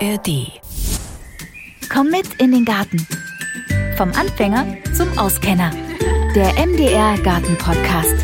ARD. 0.00 0.60
Komm 1.90 2.10
mit 2.10 2.34
in 2.38 2.52
den 2.52 2.66
Garten. 2.66 3.06
Vom 3.96 4.12
Anfänger 4.12 4.66
zum 4.94 5.16
Auskenner. 5.18 5.70
Der 6.34 6.52
MDR 6.66 7.16
Garten 7.22 7.56
Podcast. 7.56 8.14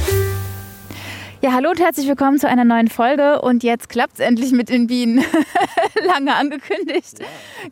Ja, 1.41 1.53
hallo 1.53 1.71
und 1.71 1.81
herzlich 1.81 2.07
willkommen 2.09 2.39
zu 2.39 2.47
einer 2.47 2.65
neuen 2.65 2.89
Folge. 2.89 3.41
Und 3.41 3.63
jetzt 3.63 3.89
klappt 3.89 4.15
es 4.15 4.21
endlich 4.21 4.53
mit 4.53 4.69
den 4.69 4.87
Bienen. 4.87 5.25
Lange 6.07 6.35
angekündigt. 6.35 7.19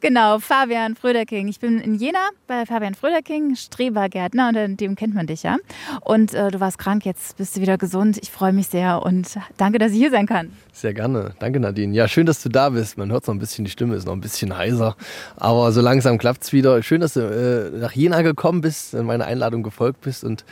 Genau, 0.01 0.39
Fabian 0.39 0.95
Fröderking. 0.95 1.49
Ich 1.49 1.61
bin 1.61 1.81
in 1.81 1.95
Jena 1.95 2.29
bei 2.47 2.67
Fabian 2.67 2.95
Fröderking, 2.95 3.57
Strebergärtner, 3.57 4.49
unter 4.49 4.69
dem 4.69 4.95
kennt 4.95 5.15
man 5.15 5.27
dich 5.27 5.43
ja. 5.43 5.57
Und 6.03 6.35
äh, 6.35 6.51
du 6.51 6.61
warst 6.61 6.79
krank, 6.79 7.05
jetzt 7.05 7.37
bist 7.37 7.57
du 7.57 7.61
wieder 7.61 7.79
gesund. 7.79 8.19
Ich 8.23 8.31
freue 8.31 8.53
mich 8.53 8.69
sehr 8.69 9.03
und 9.03 9.39
danke, 9.57 9.79
dass 9.79 9.93
ich 9.93 9.99
hier 9.99 10.11
sein 10.11 10.27
kann. 10.27 10.53
Sehr 10.73 10.95
gerne. 10.95 11.35
Danke, 11.39 11.61
Nadine. 11.61 11.95
Ja, 11.95 12.09
schön, 12.09 12.27
dass 12.27 12.43
du 12.43 12.49
da 12.49 12.71
bist. 12.71 12.97
Man 12.97 13.11
hört 13.11 13.27
noch 13.27 13.35
ein 13.35 13.39
bisschen, 13.39 13.65
die 13.65 13.71
Stimme 13.71 13.97
ist 13.97 14.07
noch 14.07 14.15
ein 14.15 14.21
bisschen 14.21 14.57
heiser. 14.57 14.97
Aber 15.37 15.73
so 15.73 15.81
langsam 15.81 16.19
klappt 16.19 16.45
es 16.45 16.53
wieder. 16.53 16.83
Schön, 16.83 17.01
dass 17.01 17.15
du 17.15 17.21
äh, 17.21 17.79
nach 17.79 17.93
Jena 17.93 18.23
gekommen 18.23 18.61
bist, 18.61 18.95
meiner 18.95 19.27
Einladung 19.27 19.63
gefolgt 19.63 20.01
bist 20.03 20.25
und 20.25 20.45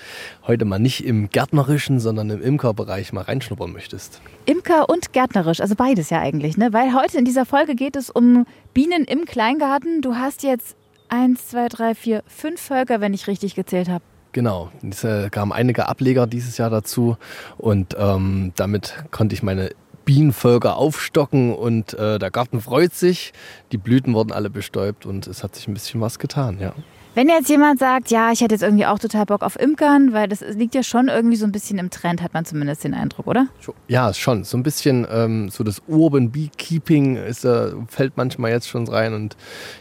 heute 0.47 0.65
mal 0.65 0.79
nicht 0.79 1.05
im 1.05 1.31
Gärtnerischen, 1.31 2.01
sondern 2.01 2.31
im 2.31 2.43
Imkerbereich 2.43 3.13
mal 3.13 3.23
reinschnuppern 3.23 3.73
möchtest. 3.73 4.21
Imker 4.45 4.89
und 4.89 5.13
gärtnerisch, 5.13 5.61
also 5.61 5.75
beides 5.75 6.11
ja 6.11 6.21
eigentlich, 6.21 6.57
ne? 6.57 6.73
Weil 6.73 6.95
heute 6.95 7.19
in 7.19 7.25
dieser 7.25 7.45
Folge 7.45 7.68
geht 7.75 7.97
es 7.97 8.11
um 8.11 8.47
Bienen 8.75 9.05
im 9.05 9.25
Kleingarten. 9.25 10.03
Du 10.03 10.17
hast 10.17 10.43
jetzt 10.43 10.77
eins, 11.09 11.49
zwei, 11.49 11.69
drei, 11.69 11.95
vier, 11.95 12.23
fünf 12.27 12.61
Völker, 12.61 13.01
wenn 13.01 13.15
ich 13.15 13.27
richtig 13.27 13.55
gezählt 13.55 13.89
habe. 13.89 14.05
Genau, 14.33 14.71
es 14.89 15.05
äh, 15.05 15.31
kamen 15.31 15.53
einige 15.53 15.89
Ableger 15.89 16.27
dieses 16.27 16.59
Jahr 16.59 16.71
dazu 16.71 17.17
und 17.57 17.97
ähm, 17.99 18.53
damit 18.57 18.95
konnte 19.11 19.35
ich 19.35 19.43
meine 19.43 19.71
Bienenvölker 20.05 20.77
aufstocken 20.77 21.55
und 21.55 21.95
äh, 21.95 22.19
der 22.19 22.31
Garten 22.31 22.61
freut 22.61 22.95
sich. 22.95 23.33
Die 23.73 23.79
Blüten 23.79 24.15
wurden 24.15 24.33
alle 24.33 24.51
bestäubt 24.51 25.07
und 25.07 25.27
es 25.27 25.43
hat 25.43 25.55
sich 25.55 25.67
ein 25.69 25.75
bisschen 25.75 26.01
was 26.01 26.19
getan, 26.19 26.59
ja. 26.61 26.73
Wenn 27.19 27.29
jetzt 27.29 27.49
jemand 27.49 27.81
sagt, 27.81 28.13
ja, 28.13 28.31
ich 28.31 28.43
hätte 28.43 28.55
jetzt 28.55 28.63
irgendwie 28.63 28.87
auch 28.87 29.01
total 29.01 29.27
Bock 29.27 29.43
auf 29.43 29.59
Imkern, 29.59 30.13
weil 30.13 30.29
das 30.29 30.41
liegt 30.41 30.77
ja 30.77 30.85
schon 30.85 31.09
irgendwie 31.09 31.35
so 31.35 31.47
ein 31.47 31.51
bisschen 31.51 31.77
im 31.79 31.91
Trend, 31.91 32.23
hat 32.23 32.33
man 32.33 32.45
zumindest 32.45 32.85
den 32.85 32.95
Eindruck, 32.95 33.27
oder? 33.27 33.49
Ja, 33.89 34.15
schon. 34.15 34.45
So 34.45 34.57
ein 34.57 34.63
bisschen 34.63 35.05
ähm, 35.11 35.49
so 35.49 35.65
das 35.65 35.83
Urban 35.89 36.31
Beekeeping 36.31 37.17
ist, 37.17 37.45
äh, 37.45 37.73
fällt 37.89 38.17
manchmal 38.17 38.53
jetzt 38.53 38.69
schon 38.69 38.87
rein. 38.87 39.15
Und 39.15 39.37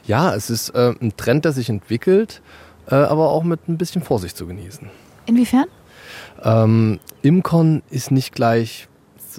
ja, 0.08 0.34
es 0.34 0.50
ist 0.50 0.70
äh, 0.70 0.96
ein 1.00 1.16
Trend, 1.16 1.46
der 1.46 1.52
sich 1.52 1.70
entwickelt, 1.70 2.42
äh, 2.90 2.96
aber 2.96 3.30
auch 3.30 3.44
mit 3.44 3.70
ein 3.70 3.78
bisschen 3.78 4.02
Vorsicht 4.02 4.36
zu 4.36 4.48
genießen. 4.48 4.90
Inwiefern? 5.28 5.66
Ähm, 6.42 7.00
Imkern 7.22 7.84
ist 7.92 8.10
nicht 8.10 8.34
gleich 8.34 8.88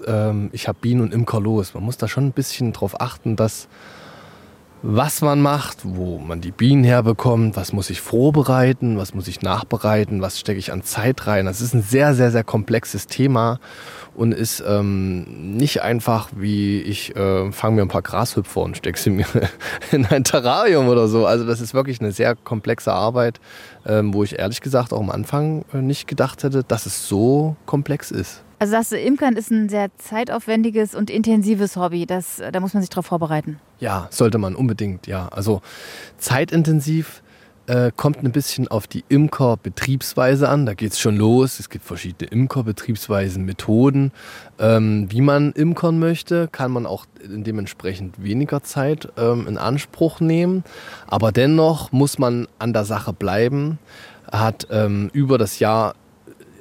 ähm, 0.06 0.50
ich 0.52 0.68
habe 0.68 0.78
Bienen 0.80 1.00
und 1.00 1.12
Imker 1.12 1.40
los. 1.40 1.74
Man 1.74 1.82
muss 1.82 1.96
da 1.96 2.06
schon 2.06 2.28
ein 2.28 2.32
bisschen 2.32 2.72
drauf 2.72 3.00
achten, 3.00 3.34
dass 3.34 3.66
was 4.82 5.22
man 5.22 5.40
macht, 5.40 5.78
wo 5.82 6.18
man 6.18 6.40
die 6.40 6.52
Bienen 6.52 6.84
herbekommt, 6.84 7.56
was 7.56 7.72
muss 7.72 7.90
ich 7.90 8.00
vorbereiten, 8.00 8.96
was 8.96 9.12
muss 9.12 9.26
ich 9.26 9.42
nachbereiten, 9.42 10.22
was 10.22 10.38
stecke 10.38 10.58
ich 10.58 10.72
an 10.72 10.82
Zeit 10.82 11.26
rein. 11.26 11.46
Das 11.46 11.60
ist 11.60 11.74
ein 11.74 11.82
sehr, 11.82 12.14
sehr, 12.14 12.30
sehr 12.30 12.44
komplexes 12.44 13.06
Thema 13.06 13.58
und 14.14 14.32
ist 14.32 14.62
ähm, 14.66 15.56
nicht 15.56 15.82
einfach 15.82 16.30
wie 16.36 16.80
ich 16.80 17.14
äh, 17.16 17.50
fange 17.50 17.76
mir 17.76 17.82
ein 17.82 17.88
paar 17.88 18.02
Grashüpfer 18.02 18.60
und 18.60 18.76
stecke 18.76 18.98
sie 18.98 19.10
mir 19.10 19.26
in 19.90 20.06
ein 20.06 20.24
Terrarium 20.24 20.88
oder 20.88 21.08
so. 21.08 21.26
Also 21.26 21.44
das 21.44 21.60
ist 21.60 21.74
wirklich 21.74 22.00
eine 22.00 22.12
sehr 22.12 22.36
komplexe 22.36 22.92
Arbeit, 22.92 23.40
ähm, 23.86 24.14
wo 24.14 24.22
ich 24.22 24.38
ehrlich 24.38 24.60
gesagt 24.60 24.92
auch 24.92 25.00
am 25.00 25.10
Anfang 25.10 25.64
äh, 25.72 25.78
nicht 25.78 26.06
gedacht 26.06 26.44
hätte, 26.44 26.62
dass 26.62 26.86
es 26.86 27.08
so 27.08 27.56
komplex 27.66 28.10
ist. 28.10 28.42
Also 28.58 28.76
du, 28.90 28.98
Imkern 28.98 29.36
ist 29.36 29.50
ein 29.50 29.68
sehr 29.68 29.88
zeitaufwendiges 29.98 30.94
und 30.94 31.10
intensives 31.10 31.76
Hobby. 31.76 32.06
Das, 32.06 32.42
da 32.52 32.60
muss 32.60 32.74
man 32.74 32.82
sich 32.82 32.90
darauf 32.90 33.06
vorbereiten. 33.06 33.60
Ja, 33.78 34.08
sollte 34.10 34.38
man 34.38 34.56
unbedingt, 34.56 35.06
ja. 35.06 35.28
Also 35.28 35.62
zeitintensiv 36.18 37.22
äh, 37.68 37.92
kommt 37.94 38.24
ein 38.24 38.32
bisschen 38.32 38.66
auf 38.66 38.86
die 38.86 39.04
Imker-Betriebsweise 39.08 40.48
an. 40.48 40.66
Da 40.66 40.74
geht 40.74 40.92
es 40.92 40.98
schon 40.98 41.16
los. 41.16 41.60
Es 41.60 41.68
gibt 41.68 41.84
verschiedene 41.84 42.30
Imker-Betriebsweisen, 42.30 43.44
Methoden. 43.44 44.10
Ähm, 44.58 45.06
wie 45.10 45.20
man 45.20 45.52
imkern 45.52 45.98
möchte, 45.98 46.48
kann 46.48 46.72
man 46.72 46.86
auch 46.86 47.04
dementsprechend 47.22 48.22
weniger 48.22 48.62
Zeit 48.62 49.08
ähm, 49.18 49.46
in 49.46 49.58
Anspruch 49.58 50.18
nehmen. 50.20 50.64
Aber 51.06 51.30
dennoch 51.30 51.92
muss 51.92 52.18
man 52.18 52.48
an 52.58 52.72
der 52.72 52.84
Sache 52.84 53.12
bleiben. 53.12 53.78
Hat 54.32 54.66
ähm, 54.70 55.10
über 55.12 55.38
das 55.38 55.58
Jahr 55.58 55.94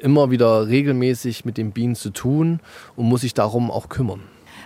immer 0.08 0.32
wieder 0.32 0.70
regelmäßig 0.70 1.44
mit 1.44 1.58
den 1.58 1.74
Bienen 1.74 1.96
zu 1.96 2.12
tun 2.12 2.62
und 2.96 3.10
muss 3.10 3.22
sich 3.22 3.34
darum 3.34 3.70
auch 3.70 3.90
kümmern. 3.90 4.22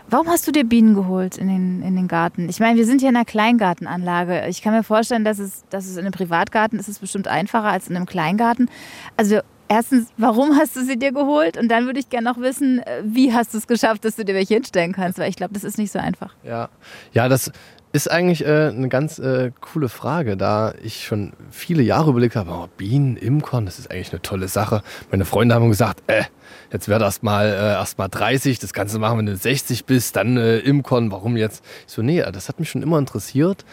Warum 0.07 0.27
hast 0.27 0.45
du 0.45 0.51
dir 0.51 0.63
Bienen 0.63 0.93
geholt 0.93 1.37
in 1.37 1.47
den, 1.47 1.81
in 1.81 1.95
den 1.95 2.07
Garten? 2.07 2.47
Ich 2.47 2.59
meine, 2.59 2.77
wir 2.77 2.85
sind 2.85 3.01
hier 3.01 3.09
in 3.09 3.15
einer 3.15 3.25
Kleingartenanlage. 3.25 4.45
Ich 4.49 4.61
kann 4.61 4.73
mir 4.73 4.83
vorstellen, 4.83 5.25
dass 5.25 5.39
es, 5.39 5.63
dass 5.71 5.85
es 5.85 5.93
in 5.93 6.01
einem 6.01 6.11
Privatgarten 6.11 6.77
ist 6.77 6.89
es 6.89 6.99
bestimmt 6.99 7.27
einfacher 7.27 7.69
als 7.69 7.89
in 7.89 7.95
einem 7.95 8.05
Kleingarten. 8.05 8.69
Also 9.17 9.39
erstens, 9.67 10.09
warum 10.17 10.55
hast 10.59 10.75
du 10.75 10.83
sie 10.83 10.99
dir 10.99 11.11
geholt? 11.11 11.57
Und 11.57 11.69
dann 11.69 11.85
würde 11.87 11.99
ich 11.99 12.09
gerne 12.09 12.29
noch 12.29 12.39
wissen, 12.39 12.81
wie 13.03 13.33
hast 13.33 13.55
du 13.55 13.57
es 13.57 13.65
geschafft, 13.65 14.05
dass 14.05 14.15
du 14.15 14.23
dir 14.25 14.35
welche 14.35 14.53
hinstellen 14.53 14.93
kannst? 14.93 15.17
Weil 15.17 15.29
ich 15.29 15.37
glaube, 15.37 15.55
das 15.55 15.63
ist 15.63 15.79
nicht 15.79 15.91
so 15.91 15.97
einfach. 15.97 16.35
Ja, 16.43 16.69
ja 17.13 17.27
das 17.27 17.51
ist 17.93 18.09
eigentlich 18.09 18.45
äh, 18.45 18.67
eine 18.69 18.89
ganz 18.89 19.19
äh, 19.19 19.51
coole 19.59 19.89
Frage, 19.89 20.37
da 20.37 20.73
ich 20.81 21.05
schon 21.05 21.33
viele 21.49 21.83
Jahre 21.83 22.11
überlegt 22.11 22.35
habe, 22.35 22.51
oh, 22.51 22.67
Bienen, 22.77 23.17
Imkern, 23.17 23.65
das 23.65 23.79
ist 23.79 23.91
eigentlich 23.91 24.11
eine 24.11 24.21
tolle 24.21 24.47
Sache. 24.47 24.81
Meine 25.11 25.25
Freunde 25.25 25.55
haben 25.55 25.69
gesagt, 25.69 26.03
äh, 26.07 26.23
jetzt 26.71 26.87
wird 26.87 27.01
erst 27.01 27.23
mal, 27.23 27.47
äh, 27.47 27.73
erst 27.73 27.97
mal 27.97 28.07
30, 28.07 28.59
das 28.59 28.73
Ganze 28.73 28.97
machen, 28.97 29.17
wenn 29.17 29.25
du 29.25 29.35
60 29.35 29.85
bist, 29.85 30.15
dann 30.15 30.37
äh, 30.37 30.59
Imkern, 30.59 31.11
warum 31.11 31.35
jetzt? 31.35 31.63
Ich 31.87 31.93
so, 31.93 32.01
nee, 32.01 32.23
das 32.31 32.47
hat 32.47 32.59
mich 32.59 32.69
schon 32.69 32.81
immer 32.81 32.97
interessiert. 32.97 33.65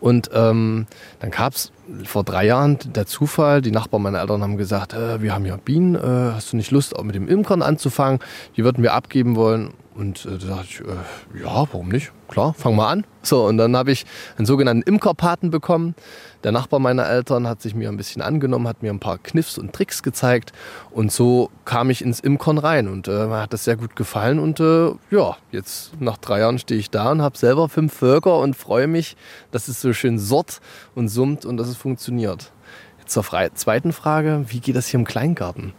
Und 0.00 0.30
ähm, 0.34 0.86
dann 1.20 1.30
gab 1.30 1.54
es 1.54 1.72
vor 2.04 2.24
drei 2.24 2.46
Jahren 2.46 2.78
der 2.84 3.06
Zufall, 3.06 3.62
die 3.62 3.70
Nachbarn 3.70 4.02
meiner 4.02 4.20
Eltern 4.20 4.42
haben 4.42 4.56
gesagt, 4.56 4.92
äh, 4.92 5.22
wir 5.22 5.34
haben 5.34 5.44
hier 5.44 5.56
Bienen, 5.56 5.94
äh, 5.94 6.32
hast 6.34 6.52
du 6.52 6.56
nicht 6.56 6.70
Lust, 6.70 6.94
auch 6.94 7.04
mit 7.04 7.14
dem 7.14 7.26
Imkern 7.26 7.62
anzufangen? 7.62 8.20
Die 8.56 8.64
würden 8.64 8.82
wir 8.82 8.92
abgeben 8.92 9.34
wollen. 9.34 9.72
Und 9.96 10.26
äh, 10.26 10.38
da 10.38 10.56
dachte 10.56 10.66
ich, 10.68 10.80
äh, 10.80 11.42
ja, 11.42 11.66
warum 11.72 11.88
nicht? 11.88 12.10
Klar, 12.28 12.54
fang 12.54 12.74
mal 12.74 12.90
an. 12.90 13.06
So, 13.22 13.46
und 13.46 13.58
dann 13.58 13.76
habe 13.76 13.92
ich 13.92 14.04
einen 14.36 14.46
sogenannten 14.46 14.82
Imkerpaten 14.82 15.50
bekommen. 15.50 15.94
Der 16.42 16.50
Nachbar 16.52 16.80
meiner 16.80 17.08
Eltern 17.08 17.46
hat 17.46 17.62
sich 17.62 17.74
mir 17.74 17.88
ein 17.88 17.96
bisschen 17.96 18.20
angenommen, 18.20 18.66
hat 18.66 18.82
mir 18.82 18.92
ein 18.92 18.98
paar 18.98 19.18
Kniffs 19.18 19.56
und 19.56 19.72
Tricks 19.72 20.02
gezeigt. 20.02 20.52
Und 20.90 21.12
so 21.12 21.50
kam 21.64 21.90
ich 21.90 22.02
ins 22.02 22.18
Imkern 22.20 22.58
rein 22.58 22.88
und 22.88 23.06
äh, 23.06 23.26
mir 23.26 23.40
hat 23.40 23.52
das 23.52 23.64
sehr 23.64 23.76
gut 23.76 23.94
gefallen. 23.94 24.40
Und 24.40 24.58
äh, 24.58 24.90
ja, 25.10 25.36
jetzt 25.52 25.92
nach 26.00 26.16
drei 26.18 26.40
Jahren 26.40 26.58
stehe 26.58 26.80
ich 26.80 26.90
da 26.90 27.12
und 27.12 27.22
habe 27.22 27.38
selber 27.38 27.68
fünf 27.68 27.94
Völker 27.94 28.38
und 28.40 28.56
freue 28.56 28.88
mich, 28.88 29.16
dass 29.52 29.68
es 29.68 29.80
so 29.80 29.92
schön 29.92 30.18
sort 30.18 30.60
und 30.94 31.08
summt 31.08 31.44
und 31.44 31.56
dass 31.56 31.68
es 31.68 31.76
funktioniert. 31.76 32.52
Jetzt 32.98 33.12
zur 33.12 33.24
zweiten 33.54 33.92
Frage, 33.92 34.44
wie 34.48 34.60
geht 34.60 34.74
das 34.74 34.88
hier 34.88 34.98
im 34.98 35.06
Kleingarten? 35.06 35.72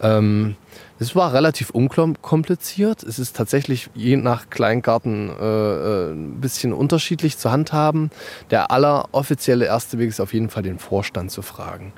Ähm, 0.00 0.56
es 0.98 1.14
war 1.14 1.32
relativ 1.32 1.70
unkompliziert. 1.70 3.02
Es 3.02 3.18
ist 3.18 3.36
tatsächlich 3.36 3.90
je 3.94 4.16
nach 4.16 4.48
Kleingarten 4.48 5.28
äh, 5.28 5.44
äh, 5.44 6.12
ein 6.12 6.40
bisschen 6.40 6.72
unterschiedlich 6.72 7.36
zu 7.36 7.50
handhaben. 7.50 8.10
Der 8.50 8.70
alleroffizielle 8.70 9.66
erste 9.66 9.98
Weg 9.98 10.08
ist 10.08 10.20
auf 10.20 10.32
jeden 10.32 10.48
Fall 10.48 10.62
den 10.62 10.78
Vorstand 10.78 11.30
zu 11.30 11.42
fragen. 11.42 11.92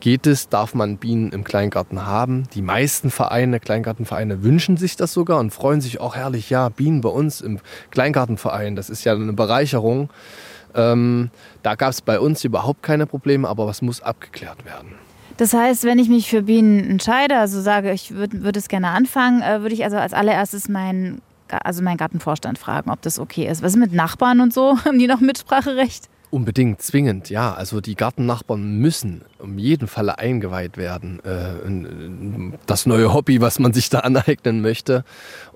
Geht 0.00 0.26
es, 0.26 0.48
darf 0.48 0.74
man 0.74 0.98
Bienen 0.98 1.30
im 1.30 1.44
Kleingarten 1.44 2.04
haben? 2.04 2.48
Die 2.54 2.62
meisten 2.62 3.10
Vereine, 3.10 3.60
Kleingartenvereine 3.60 4.42
wünschen 4.42 4.76
sich 4.76 4.96
das 4.96 5.12
sogar 5.12 5.38
und 5.38 5.52
freuen 5.52 5.80
sich 5.80 6.00
auch 6.00 6.16
herrlich, 6.16 6.50
ja, 6.50 6.68
Bienen 6.68 7.00
bei 7.00 7.08
uns 7.08 7.40
im 7.40 7.60
Kleingartenverein, 7.90 8.74
das 8.74 8.90
ist 8.90 9.04
ja 9.04 9.14
eine 9.14 9.32
Bereicherung. 9.32 10.10
Ähm, 10.74 11.30
da 11.62 11.76
gab 11.76 11.90
es 11.90 12.00
bei 12.00 12.18
uns 12.18 12.42
überhaupt 12.44 12.82
keine 12.82 13.06
Probleme, 13.06 13.48
aber 13.48 13.66
was 13.66 13.80
muss 13.80 14.02
abgeklärt 14.02 14.64
werden? 14.64 14.94
Das 15.42 15.54
heißt, 15.54 15.82
wenn 15.82 15.98
ich 15.98 16.08
mich 16.08 16.30
für 16.30 16.42
Bienen 16.42 16.88
entscheide, 16.88 17.36
also 17.36 17.60
sage, 17.60 17.90
ich 17.90 18.12
würde 18.12 18.44
würd 18.44 18.56
es 18.56 18.68
gerne 18.68 18.90
anfangen, 18.90 19.42
äh, 19.42 19.60
würde 19.62 19.74
ich 19.74 19.82
also 19.82 19.96
als 19.96 20.14
allererstes 20.14 20.68
meinen 20.68 21.20
also 21.48 21.82
meinen 21.82 21.96
Gartenvorstand 21.96 22.60
fragen, 22.60 22.92
ob 22.92 23.02
das 23.02 23.18
okay 23.18 23.48
ist. 23.48 23.60
Was 23.60 23.72
ist 23.72 23.78
mit 23.80 23.92
Nachbarn 23.92 24.40
und 24.40 24.54
so? 24.54 24.78
Haben 24.84 25.00
die 25.00 25.08
noch 25.08 25.18
Mitspracherecht? 25.18 26.08
Unbedingt, 26.30 26.80
zwingend, 26.80 27.28
ja. 27.28 27.54
Also 27.54 27.80
die 27.80 27.96
Gartennachbarn 27.96 28.78
müssen 28.78 29.22
um 29.40 29.58
jeden 29.58 29.88
Falle 29.88 30.20
eingeweiht 30.20 30.76
werden. 30.76 31.18
Äh, 31.24 32.54
das 32.66 32.86
neue 32.86 33.12
Hobby, 33.12 33.40
was 33.40 33.58
man 33.58 33.72
sich 33.72 33.90
da 33.90 33.98
aneignen 33.98 34.62
möchte. 34.62 35.04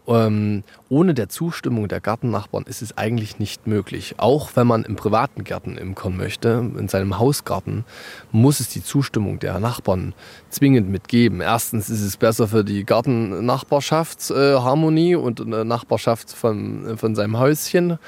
Ähm, 0.08 0.62
ohne 0.88 1.14
der 1.14 1.29
Zustimmung 1.29 1.88
der 1.88 2.00
Gartennachbarn 2.00 2.64
ist 2.64 2.82
es 2.82 2.97
eigentlich 2.97 3.38
nicht 3.38 3.67
möglich. 3.67 4.14
Auch 4.19 4.50
wenn 4.55 4.67
man 4.67 4.85
im 4.85 4.97
privaten 4.97 5.44
Garten 5.44 5.76
imkern 5.76 6.17
möchte, 6.17 6.70
in 6.79 6.88
seinem 6.88 7.19
Hausgarten, 7.19 7.85
muss 8.31 8.61
es 8.61 8.69
die 8.69 8.85
Zustimmung 8.85 9.38
der 9.38 9.58
Nachbarn 9.58 10.14
zwingend 10.49 10.88
mitgeben. 10.88 11.41
Erstens 11.41 11.91
ist 11.91 12.03
es 12.03 12.17
besser 12.17 12.49
für 12.49 12.64
die 12.64 12.85
Gartennachbarschaftsharmonie 12.85 15.12
äh, 15.12 15.17
und 15.17 15.41
eine 15.41 15.64
Nachbarschaft 15.64 16.32
von, 16.32 16.97
von 16.97 17.14
seinem 17.14 17.38
Häuschen. 17.38 17.99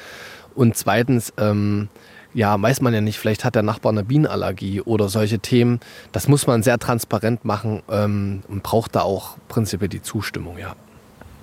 Und 0.55 0.77
zweitens, 0.77 1.33
ähm, 1.37 1.89
ja, 2.35 2.61
weiß 2.61 2.81
man 2.81 2.95
ja 2.95 3.01
nicht, 3.01 3.19
vielleicht 3.19 3.45
hat 3.45 3.55
der 3.55 3.63
Nachbar 3.63 3.91
eine 3.91 4.05
Bienenallergie 4.05 4.83
oder 4.83 5.09
solche 5.09 5.41
Themen. 5.41 5.81
Das 6.13 6.29
muss 6.29 6.47
man 6.47 6.63
sehr 6.63 6.79
transparent 6.79 7.45
machen 7.45 7.83
ähm, 7.91 8.43
und 8.49 8.63
braucht 8.63 8.95
da 8.95 9.03
auch 9.03 9.37
prinzipiell 9.49 9.89
die 9.89 10.03
Zustimmung, 10.03 10.59
ja. 10.59 10.77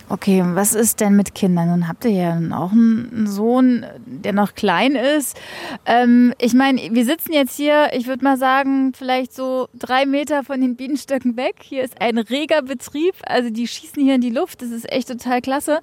Okay, 0.07 0.44
was 0.46 0.75
ist 0.75 1.00
denn 1.00 1.16
mit 1.16 1.34
Kindern? 1.34 1.69
Nun 1.69 1.88
habt 1.88 2.06
ihr 2.06 2.12
ja 2.12 2.38
auch 2.56 2.72
einen 2.72 3.25
Sohn, 3.25 3.86
der 4.06 4.34
noch 4.34 4.54
klein 4.54 4.96
ist. 4.96 5.36
Ähm, 5.88 6.34
ich 6.38 6.54
meine, 6.54 6.80
wir 6.92 7.06
sitzen 7.06 7.34
jetzt 7.34 7.56
hier, 7.56 7.90
ich 7.94 8.06
würde 8.06 8.24
mal 8.24 8.38
sagen, 8.38 8.94
vielleicht 8.94 9.34
so 9.34 9.68
drei 9.74 10.06
Meter 10.06 10.44
von 10.44 10.62
den 10.62 10.75
Bienenstöcken 10.75 11.38
weg. 11.38 11.56
Hier 11.63 11.84
ist 11.84 12.00
ein 12.00 12.19
reger 12.19 12.62
Betrieb, 12.62 13.16
also 13.25 13.50
die 13.50 13.68
schießen 13.68 14.02
hier 14.02 14.16
in 14.16 14.22
die 14.22 14.30
Luft. 14.30 14.62
Das 14.62 14.69
ist 14.69 14.92
echt 14.92 15.07
total 15.07 15.42
klasse. 15.42 15.80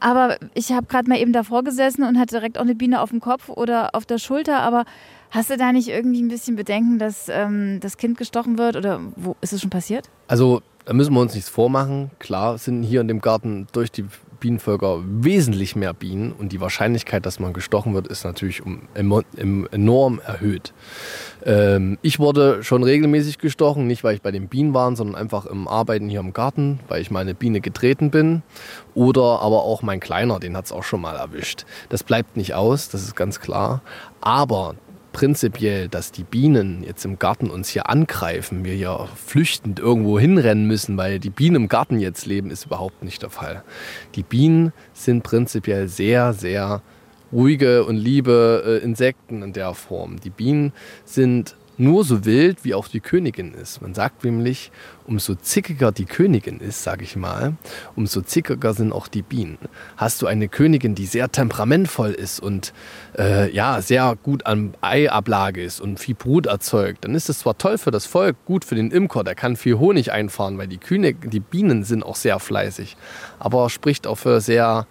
Aber 0.00 0.36
ich 0.52 0.72
habe 0.72 0.86
gerade 0.86 1.08
mal 1.08 1.18
eben 1.18 1.32
davor 1.32 1.64
gesessen 1.64 2.02
und 2.02 2.18
hatte 2.18 2.36
direkt 2.36 2.58
auch 2.58 2.62
eine 2.62 2.74
Biene 2.74 3.00
auf 3.00 3.08
dem 3.08 3.20
Kopf 3.20 3.48
oder 3.48 3.94
auf 3.94 4.04
der 4.04 4.18
Schulter. 4.18 4.60
Aber 4.60 4.84
hast 5.30 5.48
du 5.48 5.56
da 5.56 5.72
nicht 5.72 5.88
irgendwie 5.88 6.22
ein 6.22 6.28
bisschen 6.28 6.56
Bedenken, 6.56 6.98
dass 6.98 7.30
ähm, 7.30 7.80
das 7.80 7.96
Kind 7.96 8.18
gestochen 8.18 8.58
wird? 8.58 8.76
Oder 8.76 9.00
wo 9.16 9.36
ist 9.40 9.54
es 9.54 9.62
schon 9.62 9.70
passiert? 9.70 10.10
Also 10.28 10.60
da 10.86 10.94
müssen 10.94 11.12
wir 11.12 11.20
uns 11.20 11.34
nichts 11.34 11.50
vormachen. 11.50 12.12
Klar 12.20 12.58
sind 12.58 12.84
hier 12.84 13.00
in 13.00 13.08
dem 13.08 13.20
Garten 13.20 13.66
durch 13.72 13.90
die 13.90 14.06
Bienenvölker 14.38 15.00
wesentlich 15.04 15.74
mehr 15.74 15.92
Bienen 15.92 16.32
und 16.32 16.52
die 16.52 16.60
Wahrscheinlichkeit, 16.60 17.26
dass 17.26 17.40
man 17.40 17.52
gestochen 17.52 17.94
wird, 17.94 18.06
ist 18.06 18.24
natürlich 18.24 18.62
um, 18.64 18.82
enorm 18.94 20.20
erhöht. 20.24 20.72
Ähm, 21.44 21.98
ich 22.02 22.20
wurde 22.20 22.62
schon 22.62 22.84
regelmäßig 22.84 23.38
gestochen, 23.38 23.86
nicht 23.86 24.04
weil 24.04 24.14
ich 24.14 24.22
bei 24.22 24.30
den 24.30 24.46
Bienen 24.48 24.74
war, 24.74 24.94
sondern 24.94 25.16
einfach 25.16 25.46
im 25.46 25.66
Arbeiten 25.66 26.08
hier 26.08 26.20
im 26.20 26.32
Garten, 26.32 26.80
weil 26.86 27.02
ich 27.02 27.10
meine 27.10 27.34
Biene 27.34 27.60
getreten 27.60 28.10
bin. 28.10 28.42
Oder 28.94 29.40
aber 29.40 29.64
auch 29.64 29.82
mein 29.82 30.00
Kleiner, 30.00 30.38
den 30.38 30.56
hat 30.56 30.66
es 30.66 30.72
auch 30.72 30.84
schon 30.84 31.00
mal 31.00 31.16
erwischt. 31.16 31.64
Das 31.88 32.04
bleibt 32.04 32.36
nicht 32.36 32.54
aus, 32.54 32.88
das 32.88 33.02
ist 33.02 33.16
ganz 33.16 33.40
klar. 33.40 33.82
Aber 34.20 34.76
prinzipiell, 35.16 35.88
dass 35.88 36.12
die 36.12 36.24
Bienen 36.24 36.84
jetzt 36.86 37.06
im 37.06 37.18
Garten 37.18 37.48
uns 37.48 37.70
hier 37.70 37.88
angreifen, 37.88 38.66
wir 38.66 38.74
hier 38.74 39.08
flüchtend 39.16 39.80
irgendwo 39.80 40.18
hinrennen 40.18 40.66
müssen, 40.66 40.98
weil 40.98 41.18
die 41.18 41.30
Bienen 41.30 41.56
im 41.56 41.68
Garten 41.68 41.98
jetzt 41.98 42.26
leben, 42.26 42.50
ist 42.50 42.66
überhaupt 42.66 43.02
nicht 43.02 43.22
der 43.22 43.30
Fall. 43.30 43.62
Die 44.14 44.22
Bienen 44.22 44.74
sind 44.92 45.22
prinzipiell 45.22 45.88
sehr, 45.88 46.34
sehr 46.34 46.82
ruhige 47.32 47.86
und 47.86 47.96
liebe 47.96 48.62
äh, 48.66 48.84
Insekten 48.84 49.42
in 49.42 49.54
der 49.54 49.72
Form. 49.72 50.20
Die 50.20 50.28
Bienen 50.28 50.74
sind 51.06 51.56
nur 51.78 52.04
so 52.04 52.24
wild, 52.24 52.64
wie 52.64 52.74
auch 52.74 52.88
die 52.88 53.00
Königin 53.00 53.54
ist. 53.54 53.82
Man 53.82 53.94
sagt 53.94 54.24
nämlich, 54.24 54.70
umso 55.06 55.34
zickiger 55.34 55.92
die 55.92 56.04
Königin 56.04 56.60
ist, 56.60 56.82
sage 56.82 57.04
ich 57.04 57.16
mal, 57.16 57.54
umso 57.94 58.20
zickiger 58.22 58.74
sind 58.74 58.92
auch 58.92 59.08
die 59.08 59.22
Bienen. 59.22 59.58
Hast 59.96 60.22
du 60.22 60.26
eine 60.26 60.48
Königin, 60.48 60.94
die 60.94 61.06
sehr 61.06 61.30
temperamentvoll 61.30 62.10
ist 62.10 62.40
und 62.40 62.72
äh, 63.18 63.50
ja, 63.52 63.80
sehr 63.82 64.16
gut 64.22 64.46
an 64.46 64.74
Eiablage 64.80 65.62
ist 65.62 65.80
und 65.80 66.00
viel 66.00 66.14
Brut 66.14 66.46
erzeugt, 66.46 67.04
dann 67.04 67.14
ist 67.14 67.28
es 67.28 67.40
zwar 67.40 67.58
toll 67.58 67.78
für 67.78 67.90
das 67.90 68.06
Volk, 68.06 68.36
gut 68.44 68.64
für 68.64 68.74
den 68.74 68.90
Imker, 68.90 69.24
der 69.24 69.34
kann 69.34 69.56
viel 69.56 69.78
Honig 69.78 70.12
einfahren, 70.12 70.58
weil 70.58 70.68
die, 70.68 70.78
Kühne, 70.78 71.14
die 71.14 71.40
Bienen 71.40 71.84
sind 71.84 72.02
auch 72.02 72.16
sehr 72.16 72.38
fleißig, 72.38 72.96
aber 73.38 73.70
spricht 73.70 74.06
auch 74.06 74.16
für 74.16 74.40
sehr 74.40 74.86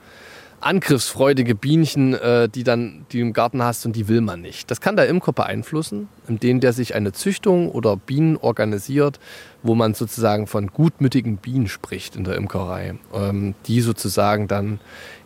angriffsfreudige 0.66 1.54
Bienchen, 1.54 2.16
äh, 2.16 2.50
die 2.50 2.64
dann 2.64 3.06
die 3.12 3.20
du 3.20 3.26
im 3.26 3.34
Garten 3.34 3.62
hast 3.62 3.86
und 3.86 3.96
die 3.96 4.08
will 4.08 4.22
man 4.22 4.42
nicht. 4.42 4.72
Das 4.72 4.82
kann 4.82 4.96
der 4.96 5.08
Imker 5.08 5.32
beeinflussen, 5.32 6.10
indem 6.28 6.60
der 6.60 6.74
sich 6.74 6.96
eine 6.96 7.12
Züchtung 7.12 7.70
oder 7.70 7.96
Bienen 7.96 8.36
organisiert, 8.36 9.20
wo 9.62 9.76
man 9.76 9.94
sozusagen 9.94 10.48
von 10.48 10.66
gutmütigen 10.68 11.38
Bienen 11.38 11.68
spricht 11.68 12.16
in 12.16 12.24
der 12.24 12.34
Imkerei, 12.36 12.96
ähm, 13.14 13.54
die 13.68 13.82
sozusagen 13.82 14.48
dann 14.48 14.80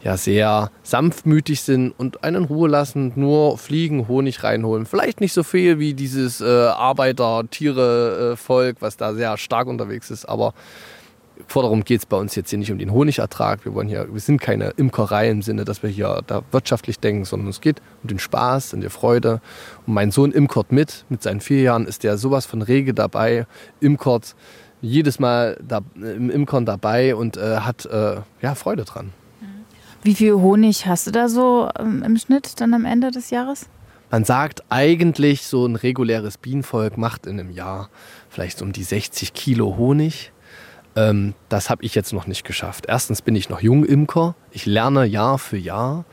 ja 0.04 0.18
sehr 0.18 0.72
sanftmütig 0.84 1.62
sind 1.62 1.94
und 1.98 2.26
einen 2.26 2.44
Ruhe 2.44 2.68
lassen, 2.68 3.14
nur 3.16 3.58
fliegen, 3.58 4.10
Honig 4.10 4.44
reinholen. 4.44 4.86
Vielleicht 4.86 5.22
nicht 5.22 5.32
so 5.32 5.44
viel 5.44 5.80
wie 5.80 5.94
dieses 5.94 6.42
äh, 6.42 6.46
Arbeiter-Tiere-Volk, 6.46 8.82
was 8.82 8.98
da 8.98 9.14
sehr 9.14 9.38
stark 9.38 9.68
unterwegs 9.68 10.12
ist, 10.12 10.26
aber 10.26 10.54
Forderung 11.48 11.84
geht 11.84 12.00
es 12.02 12.06
bei 12.06 12.18
uns 12.18 12.36
jetzt 12.36 12.50
hier 12.50 12.60
nicht 12.60 12.72
um 12.72 12.78
den 12.78 12.92
Honigertrag. 12.92 13.66
Wir 13.66 13.74
wollen 13.74 13.88
hier, 13.88 14.08
wir 14.12 14.20
sind 14.20 14.42
keine 14.42 14.70
Imkerei 14.72 15.30
im 15.30 15.42
Sinne, 15.42 15.66
dass 15.66 15.82
wir 15.84 15.90
hier 15.90 16.22
da 16.28 16.44
wirtschaftlich 16.52 17.00
denken, 17.00 17.26
sondern 17.26 17.50
es 17.50 17.62
geht 17.62 17.82
um 18.04 18.10
den 18.10 18.20
Spaß 18.20 18.74
und 18.74 18.82
die 18.82 18.90
Freude. 18.90 19.42
Und 19.88 19.94
mein 19.94 20.12
Sohn 20.12 20.32
imkert 20.32 20.72
mit. 20.72 21.06
Mit 21.10 21.24
seinen 21.24 21.42
vier 21.42 21.62
Jahren 21.62 21.86
ist 21.86 22.04
der 22.04 22.18
sowas 22.18 22.46
von 22.46 22.62
rege 22.62 22.94
dabei, 22.94 23.48
imkert 23.80 24.36
jedes 24.82 25.20
Mal 25.20 25.58
da, 25.66 25.82
im 25.96 26.30
Imkern 26.30 26.66
dabei 26.66 27.16
und 27.16 27.38
äh, 27.38 27.58
hat 27.58 27.86
äh, 27.86 28.18
ja, 28.42 28.56
Freude 28.56 28.86
dran. 28.86 29.12
Wie 30.02 30.16
viel 30.16 30.34
Honig 30.34 30.86
hast 30.86 31.08
du 31.08 31.12
da 31.12 31.28
so 31.28 31.70
ähm, 31.78 32.04
im 32.04 32.18
Schnitt 32.18 32.62
dann 32.62 32.74
am 32.74 32.86
Ende 32.86 33.12
des 33.12 33.32
Jahres? 33.32 33.68
Man 34.12 34.24
sagt 34.24 34.64
eigentlich, 34.70 35.46
so 35.46 35.66
ein 35.66 35.76
reguläres 35.76 36.38
Bienenvolk 36.38 36.98
macht 36.98 37.28
in 37.28 37.40
einem 37.40 37.52
Jahr 37.52 37.90
vielleicht 38.30 38.62
um 38.62 38.72
die 38.72 38.84
60 38.84 39.34
Kilo 39.34 39.76
Honig. 39.78 40.32
Ähm, 40.96 41.34
das 41.50 41.70
habe 41.70 41.84
ich 41.84 41.96
jetzt 41.96 42.14
noch 42.14 42.28
nicht 42.28 42.44
geschafft. 42.44 42.86
Erstens 42.88 43.22
bin 43.22 43.36
ich 43.36 43.50
noch 43.50 43.62
Jungimker. 43.62 44.36
Ich 44.52 44.66
lerne 44.66 45.06
Jahr 45.06 45.38
für 45.38 45.58
Jahr. 45.58 46.06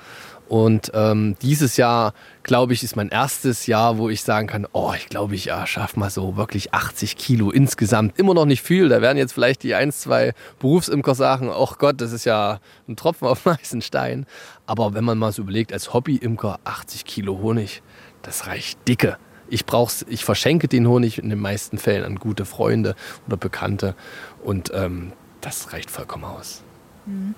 Und 0.48 0.92
ähm, 0.94 1.34
dieses 1.42 1.76
Jahr, 1.76 2.12
glaube 2.44 2.72
ich, 2.72 2.84
ist 2.84 2.94
mein 2.94 3.08
erstes 3.08 3.66
Jahr, 3.66 3.98
wo 3.98 4.08
ich 4.08 4.22
sagen 4.22 4.46
kann, 4.46 4.66
oh, 4.72 4.92
ich 4.96 5.08
glaube, 5.08 5.34
ich 5.34 5.46
ja, 5.46 5.66
schaffe 5.66 5.98
mal 5.98 6.10
so 6.10 6.36
wirklich 6.36 6.72
80 6.72 7.16
Kilo 7.16 7.50
insgesamt. 7.50 8.16
Immer 8.18 8.34
noch 8.34 8.44
nicht 8.44 8.62
viel. 8.62 8.88
Da 8.88 9.02
werden 9.02 9.18
jetzt 9.18 9.32
vielleicht 9.32 9.64
die 9.64 9.74
ein, 9.74 9.90
zwei 9.90 10.34
Berufsimker 10.60 11.16
sagen, 11.16 11.50
oh 11.50 11.72
Gott, 11.78 12.00
das 12.00 12.12
ist 12.12 12.24
ja 12.24 12.60
ein 12.88 12.94
Tropfen 12.94 13.26
auf 13.26 13.44
meisten 13.44 13.82
Stein. 13.82 14.26
Aber 14.66 14.94
wenn 14.94 15.04
man 15.04 15.18
mal 15.18 15.32
so 15.32 15.42
überlegt, 15.42 15.72
als 15.72 15.92
Hobbyimker 15.92 16.60
80 16.62 17.04
Kilo 17.04 17.40
Honig, 17.40 17.82
das 18.22 18.46
reicht 18.46 18.86
dicke. 18.86 19.18
Ich, 19.48 19.66
brauch's, 19.66 20.04
ich 20.08 20.24
verschenke 20.24 20.68
den 20.68 20.86
Honig 20.86 21.18
in 21.18 21.30
den 21.30 21.40
meisten 21.40 21.78
Fällen 21.78 22.04
an 22.04 22.16
gute 22.16 22.44
Freunde 22.44 22.94
oder 23.26 23.36
Bekannte. 23.36 23.94
Und 24.42 24.70
ähm, 24.74 25.12
das 25.40 25.72
reicht 25.72 25.90
vollkommen 25.90 26.24
aus. 26.24 26.62
Mhm. 27.06 27.34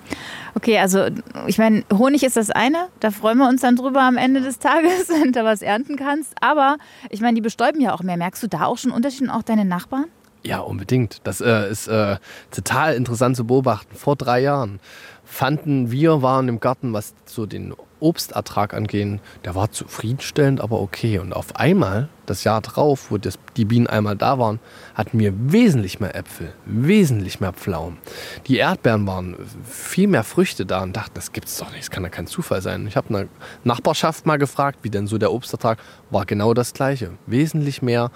Okay, 0.54 0.78
also 0.78 1.06
ich 1.46 1.58
meine, 1.58 1.84
Honig 1.92 2.22
ist 2.22 2.36
das 2.36 2.50
eine, 2.50 2.88
da 3.00 3.10
freuen 3.10 3.38
wir 3.38 3.48
uns 3.48 3.60
dann 3.60 3.76
drüber 3.76 4.02
am 4.02 4.16
Ende 4.16 4.40
des 4.40 4.58
Tages, 4.58 5.08
wenn 5.22 5.32
du 5.32 5.44
was 5.44 5.62
ernten 5.62 5.96
kannst. 5.96 6.34
Aber 6.40 6.78
ich 7.10 7.20
meine, 7.20 7.34
die 7.34 7.40
bestäuben 7.40 7.80
ja 7.80 7.94
auch 7.94 8.02
mehr. 8.02 8.16
Merkst 8.16 8.42
du 8.42 8.48
da 8.48 8.64
auch 8.64 8.78
schon 8.78 8.90
Unterschiede, 8.90 9.32
auch 9.32 9.42
deine 9.42 9.64
Nachbarn? 9.64 10.06
Ja, 10.44 10.60
unbedingt. 10.60 11.20
Das 11.24 11.40
äh, 11.40 11.70
ist 11.70 11.88
äh, 11.88 12.16
total 12.50 12.94
interessant 12.94 13.36
zu 13.36 13.46
beobachten. 13.46 13.94
Vor 13.96 14.16
drei 14.16 14.40
Jahren 14.40 14.80
fanden 15.24 15.90
wir, 15.90 16.22
waren 16.22 16.48
im 16.48 16.60
Garten, 16.60 16.92
was 16.92 17.14
so 17.26 17.44
den 17.44 17.74
Obstertrag 18.00 18.74
angehen, 18.74 19.20
der 19.44 19.54
war 19.54 19.70
zufriedenstellend, 19.70 20.60
aber 20.60 20.80
okay. 20.80 21.18
Und 21.18 21.32
auf 21.32 21.56
einmal, 21.56 22.08
das 22.26 22.44
Jahr 22.44 22.60
drauf, 22.60 23.10
wo 23.10 23.18
das, 23.18 23.38
die 23.56 23.64
Bienen 23.64 23.86
einmal 23.86 24.16
da 24.16 24.38
waren, 24.38 24.60
hatten 24.94 25.18
wir 25.18 25.32
wesentlich 25.36 26.00
mehr 26.00 26.14
Äpfel, 26.14 26.52
wesentlich 26.66 27.40
mehr 27.40 27.52
Pflaumen. 27.52 27.98
Die 28.46 28.58
Erdbeeren 28.58 29.06
waren 29.06 29.36
viel 29.64 30.08
mehr 30.08 30.24
Früchte 30.24 30.66
da 30.66 30.82
und 30.82 30.96
dachte, 30.96 31.12
das 31.14 31.32
gibt's 31.32 31.56
doch 31.58 31.70
nicht, 31.70 31.80
das 31.80 31.90
kann 31.90 32.02
ja 32.02 32.10
kein 32.10 32.26
Zufall 32.26 32.62
sein. 32.62 32.86
Ich 32.86 32.96
habe 32.96 33.08
eine 33.08 33.28
Nachbarschaft 33.64 34.26
mal 34.26 34.38
gefragt, 34.38 34.80
wie 34.82 34.90
denn 34.90 35.06
so 35.06 35.18
der 35.18 35.32
Obstertrag 35.32 35.78
war 36.10 36.26
genau 36.26 36.54
das 36.54 36.74
gleiche. 36.74 37.12
Wesentlich 37.26 37.82
mehr 37.82 38.10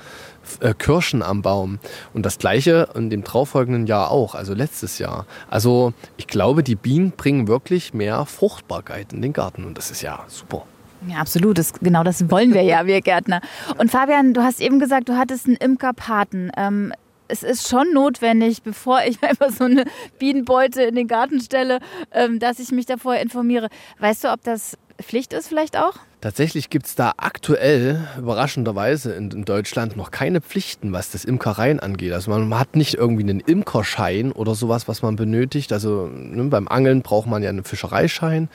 äh, 0.60 0.74
Kirschen 0.74 1.22
am 1.22 1.42
Baum. 1.42 1.78
Und 2.12 2.26
das 2.26 2.38
gleiche 2.38 2.88
in 2.94 3.10
dem 3.10 3.24
darauffolgenden 3.24 3.86
Jahr 3.86 4.10
auch, 4.10 4.34
also 4.34 4.54
letztes 4.54 4.98
Jahr. 4.98 5.26
Also 5.48 5.92
ich 6.16 6.26
glaube, 6.26 6.62
die 6.62 6.74
Bienen 6.74 7.12
bringen 7.12 7.48
wirklich 7.48 7.94
mehr 7.94 8.26
Fruchtbarkeit 8.26 9.12
in 9.12 9.22
den 9.22 9.32
Garten 9.32 9.64
und 9.72 9.78
das 9.78 9.90
ist 9.90 10.02
ja 10.02 10.22
super. 10.28 10.66
Ja, 11.08 11.16
absolut. 11.16 11.56
Das, 11.56 11.72
genau 11.72 12.04
das 12.04 12.30
wollen 12.30 12.52
wir 12.52 12.60
ja, 12.60 12.84
wir 12.84 13.00
Gärtner. 13.00 13.40
Und 13.78 13.90
Fabian, 13.90 14.34
du 14.34 14.42
hast 14.42 14.60
eben 14.60 14.78
gesagt, 14.78 15.08
du 15.08 15.16
hattest 15.16 15.46
einen 15.46 15.56
Imkerpaten. 15.56 16.52
Ähm, 16.58 16.92
es 17.28 17.42
ist 17.42 17.66
schon 17.66 17.90
notwendig, 17.94 18.62
bevor 18.62 19.00
ich 19.02 19.22
einfach 19.22 19.48
so 19.48 19.64
eine 19.64 19.86
Bienenbeute 20.18 20.82
in 20.82 20.94
den 20.94 21.08
Garten 21.08 21.40
stelle, 21.40 21.80
ähm, 22.10 22.38
dass 22.38 22.58
ich 22.58 22.70
mich 22.70 22.84
davor 22.84 23.16
informiere. 23.16 23.70
Weißt 23.98 24.24
du, 24.24 24.28
ob 24.30 24.42
das 24.44 24.76
Pflicht 25.00 25.32
ist 25.32 25.48
vielleicht 25.48 25.78
auch? 25.78 25.94
Tatsächlich 26.22 26.70
gibt 26.70 26.86
es 26.86 26.94
da 26.94 27.14
aktuell 27.16 28.06
überraschenderweise 28.16 29.12
in, 29.12 29.32
in, 29.32 29.44
Deutschland 29.44 29.96
noch 29.96 30.12
keine 30.12 30.40
Pflichten, 30.40 30.92
was 30.92 31.10
das 31.10 31.24
Imkereien 31.24 31.80
angeht. 31.80 32.12
Also 32.12 32.30
man 32.30 32.56
hat 32.56 32.76
nicht 32.76 32.94
irgendwie 32.94 33.24
einen 33.24 33.40
Imkerschein 33.40 34.30
oder 34.30 34.54
sowas, 34.54 34.86
was 34.86 35.02
man 35.02 35.16
benötigt. 35.16 35.72
Also 35.72 36.06
ne, 36.06 36.44
beim 36.44 36.68
Angeln 36.68 37.02
braucht 37.02 37.26
man 37.26 37.42
ja 37.42 37.48
einen 37.48 37.64
Fischereischein. 37.64 38.48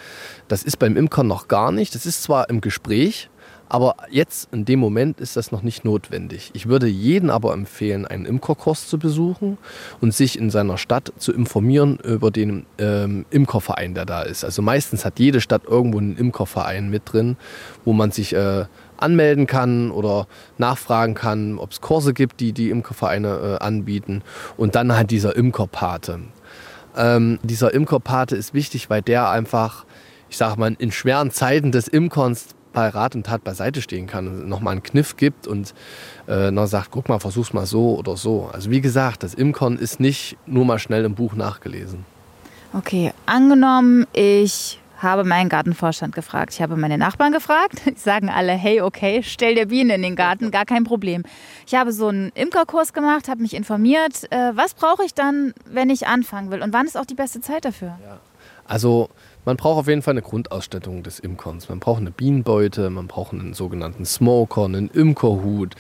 Das 0.48 0.64
ist 0.64 0.80
beim 0.80 0.96
Imkern 0.96 1.28
noch 1.28 1.50
gar 1.50 1.74
nicht. 1.74 1.94
Das 1.94 2.06
ist 2.06 2.24
zwar 2.24 2.50
im 2.50 2.62
Gespräch, 2.62 3.30
aber 3.70 3.96
jetzt, 4.10 4.50
in 4.54 4.66
dem 4.66 4.80
Moment, 4.80 5.20
ist 5.20 5.36
das 5.36 5.52
noch 5.52 5.62
nicht 5.62 5.84
notwendig. 5.84 6.52
Ich 6.54 6.68
würde 6.68 6.88
jeden 6.88 7.30
aber 7.30 7.54
empfehlen, 7.54 8.06
einen 8.06 8.26
Imkerkurs 8.26 8.88
zu 8.88 8.98
besuchen 8.98 9.58
und 10.00 10.14
sich 10.14 10.40
in 10.40 10.50
seiner 10.50 10.78
Stadt 10.78 11.12
zu 11.18 11.34
informieren 11.34 12.00
über 12.04 12.32
den 12.32 12.66
ähm, 12.78 13.26
Imkerverein, 13.30 13.94
der 13.94 14.06
da 14.06 14.22
ist. 14.22 14.46
Also 14.46 14.62
meistens 14.62 15.04
hat 15.04 15.20
jede 15.20 15.42
Stadt 15.42 15.64
irgendwo 15.66 15.98
einen 15.98 16.16
Imkerverein 16.16 16.90
mit 16.90 17.04
drin, 17.06 17.36
wo 17.84 17.92
man 17.92 18.12
sich 18.12 18.34
äh, 18.34 18.66
anmelden 18.96 19.48
kann 19.48 19.92
oder 19.92 20.28
nachfragen 20.58 21.14
kann, 21.14 21.60
ob 21.60 21.72
es 21.72 21.82
Kurse 21.82 22.14
gibt, 22.14 22.40
die 22.40 22.54
die 22.54 22.70
Imkervereine 22.70 23.58
äh, 23.60 23.64
anbieten. 23.64 24.24
Und 24.56 24.76
dann 24.76 24.96
halt 24.96 25.12
dieser 25.12 25.36
Imkerpate. 25.36 26.20
Ähm, 26.96 27.40
dieser 27.44 27.74
Imkerpate 27.74 28.36
ist 28.36 28.54
wichtig, 28.54 28.90
weil 28.90 29.02
der 29.02 29.30
einfach, 29.30 29.86
ich 30.30 30.38
sage 30.38 30.60
mal, 30.60 30.76
in 30.80 30.92
schweren 30.92 31.32
Zeiten 31.32 31.72
des 31.72 31.88
Imkerns 31.88 32.56
bei 32.78 32.90
Rat 32.90 33.16
und 33.16 33.26
Tat 33.26 33.44
beiseite 33.44 33.82
stehen 33.82 34.06
kann 34.06 34.48
nochmal 34.48 34.74
einen 34.74 34.84
Kniff 34.84 35.18
gibt 35.18 35.48
und 35.48 35.74
äh, 36.28 36.52
noch 36.52 36.68
sagt, 36.68 36.92
guck 36.92 37.10
mal, 37.10 37.18
versuch's 37.18 37.52
mal 37.52 37.66
so 37.66 37.98
oder 37.98 38.16
so. 38.16 38.52
Also 38.54 38.70
wie 38.70 38.82
gesagt, 38.82 39.24
das 39.24 39.34
Imkern 39.34 39.80
ist 39.80 40.00
nicht 40.00 40.38
nur 40.46 40.64
mal 40.64 40.78
schnell 40.78 41.04
im 41.04 41.16
Buch 41.16 41.34
nachgelesen. 41.34 42.06
Okay, 42.74 43.14
angenommen, 43.26 44.06
ich 44.14 44.80
habe 45.02 45.24
meinen 45.24 45.50
Gartenvorstand 45.50 46.14
gefragt. 46.14 46.54
Ich 46.54 46.62
habe 46.62 46.78
meine 46.78 47.00
Nachbarn 47.00 47.32
gefragt. 47.32 47.82
Die 47.88 47.98
sagen 47.98 48.30
alle, 48.30 48.52
hey, 48.52 48.82
okay, 48.82 49.24
stell 49.24 49.56
dir 49.56 49.66
Bienen 49.70 49.90
in 49.90 50.02
den 50.04 50.16
Garten, 50.16 50.52
gar 50.52 50.66
kein 50.66 50.84
Problem. 50.84 51.24
Ich 51.66 51.74
habe 51.74 51.92
so 51.92 52.10
einen 52.10 52.30
Imkerkurs 52.36 52.94
gemacht, 52.94 53.28
habe 53.28 53.42
mich 53.42 53.56
informiert. 53.56 54.32
Äh, 54.32 54.52
was 54.54 54.76
brauche 54.76 55.04
ich 55.04 55.16
dann, 55.16 55.56
wenn 55.66 55.90
ich 55.90 56.06
anfangen 56.06 56.52
will? 56.52 56.62
Und 56.62 56.74
wann 56.74 56.86
ist 56.86 56.96
auch 56.96 57.06
die 57.06 57.16
beste 57.16 57.42
Zeit 57.42 57.66
dafür? 57.66 57.98
Ja. 58.04 58.20
Also 58.68 59.10
man 59.48 59.56
braucht 59.56 59.80
auf 59.80 59.88
jeden 59.88 60.02
Fall 60.02 60.12
eine 60.12 60.22
Grundausstattung 60.22 61.04
des 61.04 61.20
Imkerns. 61.20 61.70
Man 61.70 61.80
braucht 61.80 62.02
eine 62.02 62.12
Bienenbeute, 62.12 62.90
man 62.90 63.08
braucht 63.08 63.32
einen 63.32 63.54
sogenannten 63.54 64.06
Smoker, 64.06 64.66
einen 64.66 64.90
Imkerhut. 64.90 65.74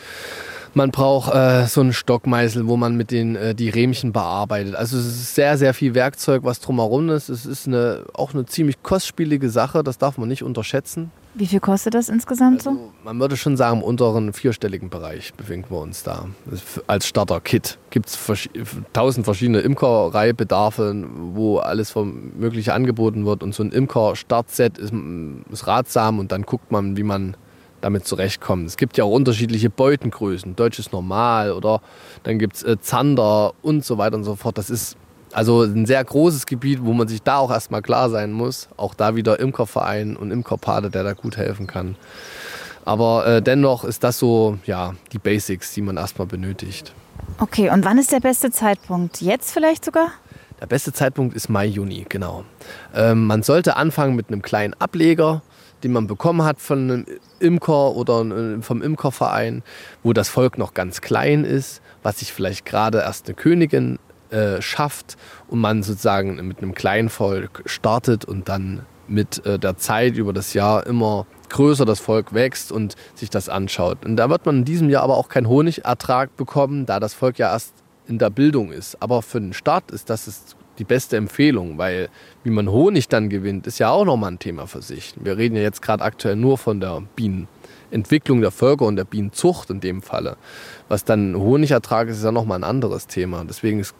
Man 0.73 0.91
braucht 0.91 1.35
äh, 1.35 1.65
so 1.67 1.81
einen 1.81 1.91
Stockmeißel, 1.91 2.65
wo 2.69 2.77
man 2.77 2.95
mit 2.95 3.11
den 3.11 3.35
äh, 3.35 3.53
die 3.53 3.67
Rähmchen 3.67 4.13
bearbeitet. 4.13 4.73
Also 4.75 4.97
es 4.97 5.05
ist 5.07 5.35
sehr, 5.35 5.57
sehr 5.57 5.73
viel 5.73 5.95
Werkzeug, 5.95 6.45
was 6.45 6.61
drumherum 6.61 7.09
ist. 7.09 7.27
Es 7.27 7.45
ist 7.45 7.67
eine, 7.67 8.05
auch 8.13 8.33
eine 8.33 8.45
ziemlich 8.45 8.81
kostspielige 8.83 9.49
Sache, 9.49 9.83
das 9.83 9.97
darf 9.97 10.17
man 10.17 10.29
nicht 10.29 10.43
unterschätzen. 10.43 11.11
Wie 11.37 11.45
viel 11.45 11.59
kostet 11.59 11.93
das 11.93 12.09
insgesamt 12.09 12.65
also, 12.65 12.71
so? 12.71 12.91
Man 13.03 13.19
würde 13.19 13.37
schon 13.37 13.57
sagen, 13.57 13.77
im 13.77 13.83
unteren 13.83 14.33
vierstelligen 14.33 14.89
Bereich 14.89 15.35
befinden 15.35 15.69
wir 15.69 15.79
uns 15.79 16.01
da. 16.01 16.25
Als 16.87 17.07
Starter-Kit 17.07 17.77
gibt 17.91 18.07
es 18.07 18.49
tausend 18.91 19.25
verschiedene 19.25 19.59
Imkereibedarfe, 19.59 21.05
wo 21.33 21.59
alles 21.59 21.93
Mögliche 21.95 22.73
angeboten 22.73 23.25
wird. 23.25 23.43
Und 23.43 23.53
so 23.53 23.61
ein 23.61 23.71
Imker-Startset 23.71 24.79
ist, 24.79 24.93
ist 25.51 25.67
ratsam 25.67 26.17
und 26.17 26.31
dann 26.31 26.41
guckt 26.41 26.71
man, 26.71 26.97
wie 26.97 27.03
man 27.03 27.37
damit 27.81 28.07
zurechtkommt. 28.07 28.65
Es 28.65 28.75
gibt 28.75 28.97
ja 28.97 29.03
auch 29.03 29.11
unterschiedliche 29.11 29.69
Beutengrößen, 29.69 30.55
deutsches 30.55 30.91
Normal 30.91 31.51
oder 31.51 31.81
dann 32.23 32.39
gibt 32.39 32.55
es 32.55 32.63
äh, 32.63 32.79
Zander 32.79 33.53
und 33.61 33.85
so 33.85 33.99
weiter 33.99 34.15
und 34.15 34.23
so 34.23 34.35
fort. 34.35 34.57
Das 34.57 34.71
ist 34.71 34.97
also 35.33 35.63
ein 35.63 35.85
sehr 35.85 36.03
großes 36.03 36.45
Gebiet, 36.45 36.79
wo 36.83 36.93
man 36.93 37.07
sich 37.07 37.21
da 37.21 37.37
auch 37.37 37.51
erstmal 37.51 37.81
klar 37.81 38.09
sein 38.09 38.31
muss. 38.31 38.69
Auch 38.77 38.93
da 38.93 39.15
wieder 39.15 39.39
Imkerverein 39.39 40.15
und 40.15 40.31
Imkerpate, 40.31 40.89
der 40.89 41.03
da 41.03 41.13
gut 41.13 41.37
helfen 41.37 41.67
kann. 41.67 41.95
Aber 42.85 43.27
äh, 43.27 43.41
dennoch 43.41 43.83
ist 43.83 44.03
das 44.03 44.17
so, 44.17 44.57
ja, 44.65 44.93
die 45.11 45.19
Basics, 45.19 45.73
die 45.73 45.81
man 45.81 45.97
erstmal 45.97 46.27
benötigt. 46.27 46.93
Okay, 47.37 47.69
und 47.69 47.83
wann 47.83 47.97
ist 47.97 48.11
der 48.11 48.21
beste 48.21 48.49
Zeitpunkt? 48.49 49.21
Jetzt 49.21 49.51
vielleicht 49.51 49.83
sogar? 49.83 50.11
Der 50.61 50.67
beste 50.67 50.93
Zeitpunkt 50.93 51.35
ist 51.35 51.49
Mai, 51.49 51.65
Juni, 51.65 52.05
genau. 52.07 52.45
Ähm, 52.95 53.25
man 53.27 53.43
sollte 53.43 53.75
anfangen 53.75 54.15
mit 54.15 54.29
einem 54.29 54.41
kleinen 54.41 54.73
Ableger, 54.75 55.41
den 55.83 55.91
man 55.91 56.07
bekommen 56.07 56.43
hat 56.43 56.59
von 56.59 56.79
einem 56.79 57.05
Imker 57.39 57.91
oder 57.91 58.21
äh, 58.21 58.61
vom 58.61 58.81
Imkerverein, 58.81 59.63
wo 60.01 60.13
das 60.13 60.29
Volk 60.29 60.57
noch 60.57 60.73
ganz 60.73 61.01
klein 61.01 61.43
ist, 61.43 61.81
was 62.01 62.19
sich 62.19 62.33
vielleicht 62.33 62.65
gerade 62.65 62.99
erst 62.99 63.27
eine 63.27 63.35
Königin 63.35 63.99
äh, 64.31 64.61
schafft 64.61 65.17
und 65.47 65.59
man 65.59 65.83
sozusagen 65.83 66.35
mit 66.47 66.59
einem 66.59 66.73
kleinen 66.73 67.09
Volk 67.09 67.63
startet 67.65 68.25
und 68.25 68.49
dann 68.49 68.85
mit 69.07 69.45
äh, 69.45 69.57
der 69.57 69.77
Zeit 69.77 70.15
über 70.17 70.33
das 70.33 70.53
Jahr 70.53 70.85
immer 70.85 71.25
größer 71.49 71.85
das 71.85 71.99
Volk 71.99 72.33
wächst 72.33 72.71
und 72.71 72.95
sich 73.15 73.29
das 73.29 73.49
anschaut. 73.49 74.05
Und 74.05 74.17
da 74.17 74.29
wird 74.29 74.45
man 74.45 74.57
in 74.59 74.65
diesem 74.65 74.89
Jahr 74.89 75.03
aber 75.03 75.17
auch 75.17 75.29
keinen 75.29 75.47
Honigertrag 75.47 76.35
bekommen, 76.35 76.85
da 76.85 76.99
das 76.99 77.13
Volk 77.13 77.39
ja 77.39 77.51
erst 77.51 77.73
in 78.07 78.17
der 78.17 78.29
Bildung 78.29 78.71
ist. 78.71 79.01
Aber 79.01 79.21
für 79.21 79.39
den 79.39 79.53
Start 79.53 79.91
ist 79.91 80.09
das 80.09 80.55
die 80.77 80.83
beste 80.83 81.17
Empfehlung, 81.17 81.77
weil 81.77 82.09
wie 82.43 82.49
man 82.49 82.69
Honig 82.69 83.07
dann 83.07 83.29
gewinnt, 83.29 83.65
ist 83.67 83.79
ja 83.79 83.89
auch 83.89 84.05
nochmal 84.05 84.31
ein 84.31 84.39
Thema 84.39 84.67
für 84.67 84.81
sich. 84.81 85.13
Wir 85.19 85.37
reden 85.37 85.55
ja 85.55 85.63
jetzt 85.63 85.81
gerade 85.81 86.03
aktuell 86.03 86.35
nur 86.35 86.57
von 86.57 86.79
der 86.79 87.01
Bienenentwicklung 87.15 88.41
der 88.41 88.51
Völker 88.51 88.85
und 88.85 88.95
der 88.95 89.05
Bienenzucht 89.05 89.69
in 89.69 89.79
dem 89.79 90.01
Falle. 90.01 90.37
Was 90.87 91.03
dann 91.03 91.35
Honigertrag 91.35 92.09
ist, 92.09 92.17
ist 92.17 92.23
ja 92.23 92.31
nochmal 92.31 92.59
ein 92.59 92.63
anderes 92.63 93.07
Thema. 93.07 93.43
Deswegen 93.45 93.79
ist 93.79 93.95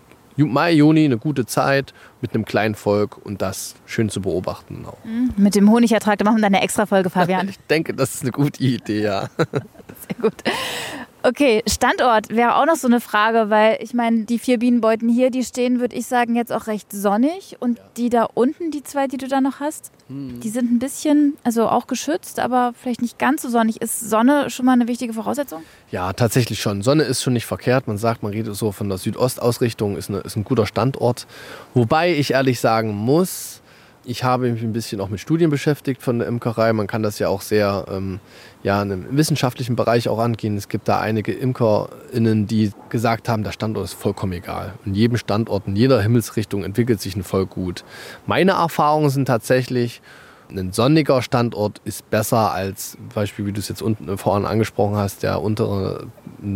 Mai, 0.45 0.71
Juni 0.73 1.05
eine 1.05 1.17
gute 1.17 1.45
Zeit 1.45 1.93
mit 2.21 2.33
einem 2.33 2.45
kleinen 2.45 2.75
Volk 2.75 3.17
und 3.17 3.41
das 3.41 3.75
schön 3.85 4.09
zu 4.09 4.21
beobachten. 4.21 4.85
Auch. 4.85 5.03
Mhm. 5.03 5.33
Mit 5.37 5.55
dem 5.55 5.69
Honigertrag, 5.69 6.19
da 6.19 6.25
machen 6.25 6.37
wir 6.37 6.43
dann 6.43 6.53
eine 6.53 6.63
extra 6.63 6.85
Folge, 6.85 7.09
Fabian. 7.09 7.49
ich 7.49 7.59
denke, 7.69 7.93
das 7.93 8.15
ist 8.15 8.21
eine 8.21 8.31
gute 8.31 8.61
Idee, 8.63 9.03
ja. 9.03 9.29
Sehr 9.37 10.21
gut. 10.21 10.35
Okay, 11.27 11.61
Standort 11.67 12.29
wäre 12.29 12.55
auch 12.55 12.65
noch 12.65 12.77
so 12.77 12.87
eine 12.87 13.01
Frage, 13.01 13.49
weil 13.49 13.79
ich 13.81 13.93
meine, 13.93 14.23
die 14.23 14.39
vier 14.39 14.59
Bienenbeuten 14.59 15.09
hier, 15.09 15.29
die 15.29 15.43
stehen, 15.43 15.81
würde 15.81 15.93
ich 15.93 16.07
sagen, 16.07 16.37
jetzt 16.37 16.53
auch 16.53 16.67
recht 16.67 16.93
sonnig. 16.93 17.57
Und 17.59 17.79
ja. 17.79 17.83
die 17.97 18.07
da 18.07 18.29
unten, 18.33 18.71
die 18.71 18.81
zwei, 18.81 19.07
die 19.07 19.17
du 19.17 19.27
da 19.27 19.41
noch 19.41 19.59
hast, 19.59 19.91
hm. 20.07 20.39
die 20.39 20.47
sind 20.47 20.71
ein 20.71 20.79
bisschen, 20.79 21.33
also 21.43 21.67
auch 21.67 21.87
geschützt, 21.87 22.39
aber 22.39 22.73
vielleicht 22.81 23.01
nicht 23.01 23.19
ganz 23.19 23.41
so 23.41 23.49
sonnig. 23.49 23.81
Ist 23.81 24.09
Sonne 24.09 24.49
schon 24.49 24.65
mal 24.65 24.71
eine 24.71 24.87
wichtige 24.87 25.11
Voraussetzung? 25.11 25.63
Ja, 25.91 26.13
tatsächlich 26.13 26.61
schon. 26.61 26.81
Sonne 26.81 27.03
ist 27.03 27.21
schon 27.21 27.33
nicht 27.33 27.45
verkehrt. 27.45 27.87
Man 27.87 27.97
sagt, 27.97 28.23
man 28.23 28.31
redet 28.31 28.55
so 28.55 28.71
von 28.71 28.87
der 28.87 28.97
Südostausrichtung, 28.97 29.97
ist, 29.97 30.09
eine, 30.09 30.19
ist 30.19 30.37
ein 30.37 30.45
guter 30.45 30.65
Standort. 30.65 31.27
Wobei 31.73 32.13
ich 32.13 32.31
ehrlich 32.31 32.61
sagen 32.61 32.95
muss, 32.95 33.61
ich 34.07 34.23
habe 34.23 34.49
mich 34.49 34.63
ein 34.63 34.71
bisschen 34.71 35.01
auch 35.01 35.09
mit 35.09 35.19
Studien 35.19 35.49
beschäftigt 35.49 36.01
von 36.01 36.19
der 36.19 36.29
Imkerei. 36.29 36.71
Man 36.71 36.87
kann 36.87 37.03
das 37.03 37.19
ja 37.19 37.27
auch 37.27 37.41
sehr 37.41 37.85
ähm, 37.91 38.21
ja, 38.63 38.79
einem 38.79 39.05
wissenschaftlichen 39.17 39.75
Bereich 39.75 40.07
auch 40.07 40.19
angehen. 40.19 40.55
Es 40.55 40.69
gibt 40.69 40.87
da 40.87 41.01
einige 41.01 41.33
ImkerInnen, 41.33 42.47
die 42.47 42.71
gesagt 42.87 43.27
haben, 43.27 43.43
der 43.43 43.51
Standort 43.51 43.83
ist 43.83 43.93
vollkommen 43.93 44.31
egal. 44.31 44.75
In 44.85 44.95
jedem 44.95 45.17
Standort, 45.17 45.67
in 45.67 45.75
jeder 45.75 46.01
Himmelsrichtung 46.01 46.63
entwickelt 46.63 47.01
sich 47.01 47.17
ein 47.17 47.23
Volk 47.23 47.49
gut. 47.49 47.83
Meine 48.25 48.51
Erfahrungen 48.51 49.09
sind 49.09 49.25
tatsächlich, 49.25 50.01
ein 50.49 50.71
sonniger 50.71 51.21
Standort 51.21 51.81
ist 51.83 52.09
besser 52.09 52.51
als, 52.51 52.91
zum 52.91 53.09
Beispiel, 53.13 53.45
wie 53.45 53.51
du 53.51 53.59
es 53.59 53.67
jetzt 53.67 53.81
unten 53.81 54.17
vorhin 54.17 54.45
angesprochen 54.45 54.95
hast, 54.95 55.23
der 55.23 55.41
untere 55.41 56.07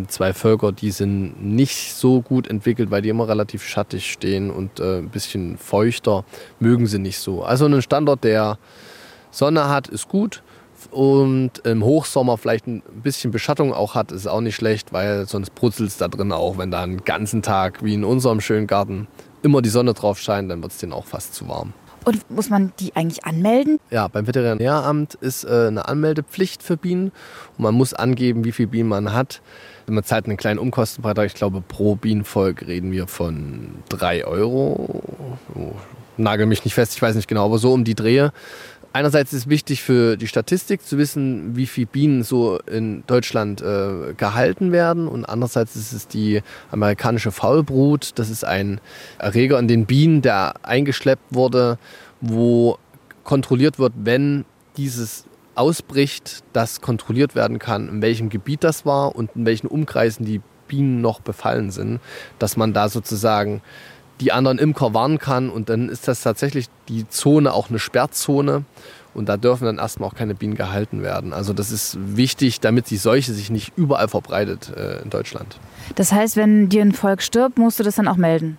zwei 0.07 0.33
Völker, 0.33 0.71
die 0.71 0.91
sind 0.91 1.43
nicht 1.43 1.95
so 1.95 2.21
gut 2.21 2.47
entwickelt, 2.47 2.91
weil 2.91 3.01
die 3.01 3.09
immer 3.09 3.27
relativ 3.27 3.63
schattig 3.63 4.11
stehen 4.11 4.51
und 4.51 4.79
äh, 4.79 4.99
ein 4.99 5.09
bisschen 5.09 5.57
feuchter, 5.57 6.23
mögen 6.59 6.87
sie 6.87 6.99
nicht 6.99 7.19
so. 7.19 7.43
Also 7.43 7.65
ein 7.65 7.81
Standort, 7.81 8.23
der 8.23 8.57
Sonne 9.31 9.67
hat, 9.69 9.87
ist 9.87 10.07
gut 10.07 10.43
und 10.89 11.59
im 11.59 11.83
Hochsommer 11.83 12.37
vielleicht 12.37 12.67
ein 12.67 12.81
bisschen 13.03 13.31
Beschattung 13.31 13.73
auch 13.73 13.95
hat, 13.95 14.11
ist 14.11 14.27
auch 14.27 14.41
nicht 14.41 14.55
schlecht, 14.55 14.93
weil 14.93 15.27
sonst 15.27 15.53
brutzelt 15.55 15.89
es 15.89 15.97
da 15.97 16.07
drin 16.07 16.31
auch, 16.31 16.57
wenn 16.57 16.71
da 16.71 16.81
einen 16.81 17.03
ganzen 17.03 17.41
Tag, 17.41 17.83
wie 17.83 17.93
in 17.93 18.03
unserem 18.03 18.41
schönen 18.41 18.67
Garten, 18.67 19.07
immer 19.43 19.61
die 19.61 19.69
Sonne 19.69 19.93
drauf 19.93 20.19
scheint, 20.19 20.49
dann 20.51 20.61
wird 20.61 20.71
es 20.71 20.77
denen 20.79 20.93
auch 20.93 21.05
fast 21.05 21.33
zu 21.33 21.47
warm. 21.47 21.73
Und 22.03 22.29
muss 22.31 22.49
man 22.49 22.73
die 22.79 22.95
eigentlich 22.95 23.25
anmelden? 23.25 23.79
Ja, 23.91 24.07
beim 24.07 24.25
Veterinäramt 24.25 25.15
ist 25.15 25.43
äh, 25.43 25.67
eine 25.67 25.87
Anmeldepflicht 25.87 26.63
für 26.63 26.77
Bienen. 26.77 27.11
Und 27.57 27.63
man 27.63 27.75
muss 27.75 27.93
angeben, 27.93 28.43
wie 28.43 28.51
viele 28.51 28.69
Bienen 28.69 28.89
man 28.89 29.13
hat. 29.13 29.41
Man 29.87 30.03
zahlt 30.03 30.25
einen 30.25 30.37
kleinen 30.37 30.59
Umkostenbeitrag. 30.59 31.27
Ich 31.27 31.35
glaube, 31.35 31.61
pro 31.61 31.95
Bienenvolk 31.95 32.65
reden 32.65 32.91
wir 32.91 33.07
von 33.07 33.75
3 33.89 34.25
Euro. 34.25 35.03
Oh, 35.53 35.73
nagel 36.17 36.45
mich 36.45 36.63
nicht 36.65 36.73
fest, 36.73 36.93
ich 36.95 37.01
weiß 37.01 37.15
nicht 37.15 37.27
genau, 37.27 37.45
aber 37.45 37.57
so 37.57 37.73
um 37.73 37.83
die 37.83 37.95
Drehe. 37.95 38.31
Einerseits 38.93 39.31
ist 39.31 39.43
es 39.43 39.49
wichtig 39.49 39.83
für 39.83 40.17
die 40.17 40.27
Statistik 40.27 40.81
zu 40.85 40.97
wissen, 40.97 41.55
wie 41.55 41.65
viele 41.65 41.87
Bienen 41.87 42.23
so 42.23 42.59
in 42.59 43.03
Deutschland 43.07 43.61
äh, 43.61 44.13
gehalten 44.17 44.73
werden. 44.73 45.07
Und 45.07 45.23
andererseits 45.25 45.77
ist 45.77 45.93
es 45.93 46.07
die 46.09 46.41
amerikanische 46.71 47.31
Faulbrut. 47.31 48.11
Das 48.15 48.29
ist 48.29 48.43
ein 48.43 48.81
Erreger 49.17 49.57
in 49.59 49.69
den 49.69 49.85
Bienen, 49.85 50.21
der 50.21 50.55
eingeschleppt 50.63 51.33
wurde, 51.33 51.77
wo 52.19 52.77
kontrolliert 53.23 53.79
wird, 53.79 53.93
wenn 53.95 54.43
dieses 54.75 55.25
ausbricht, 55.55 56.43
dass 56.51 56.81
kontrolliert 56.81 57.33
werden 57.33 57.59
kann, 57.59 57.87
in 57.87 58.01
welchem 58.01 58.29
Gebiet 58.29 58.63
das 58.63 58.85
war 58.85 59.15
und 59.15 59.31
in 59.35 59.45
welchen 59.45 59.67
Umkreisen 59.67 60.25
die 60.25 60.41
Bienen 60.67 61.01
noch 61.01 61.21
befallen 61.21 61.71
sind, 61.71 61.99
dass 62.39 62.57
man 62.57 62.73
da 62.73 62.89
sozusagen 62.89 63.61
die 64.21 64.31
anderen 64.31 64.59
Imker 64.59 64.93
warnen 64.93 65.17
kann. 65.17 65.49
Und 65.49 65.69
dann 65.69 65.89
ist 65.89 66.07
das 66.07 66.21
tatsächlich 66.21 66.67
die 66.87 67.07
Zone 67.09 67.53
auch 67.53 67.69
eine 67.69 67.79
Sperrzone. 67.79 68.63
Und 69.13 69.27
da 69.27 69.35
dürfen 69.35 69.65
dann 69.65 69.77
erstmal 69.77 70.09
auch 70.09 70.15
keine 70.15 70.35
Bienen 70.35 70.55
gehalten 70.55 71.03
werden. 71.03 71.33
Also 71.33 71.51
das 71.51 71.71
ist 71.71 71.97
wichtig, 71.99 72.61
damit 72.61 72.89
die 72.89 72.97
Seuche 72.97 73.33
sich 73.33 73.49
nicht 73.49 73.73
überall 73.75 74.07
verbreitet 74.07 74.71
äh, 74.75 75.01
in 75.01 75.09
Deutschland. 75.09 75.57
Das 75.95 76.13
heißt, 76.13 76.37
wenn 76.37 76.69
dir 76.69 76.81
ein 76.81 76.93
Volk 76.93 77.21
stirbt, 77.21 77.57
musst 77.57 77.79
du 77.79 77.83
das 77.83 77.95
dann 77.95 78.07
auch 78.07 78.15
melden? 78.15 78.57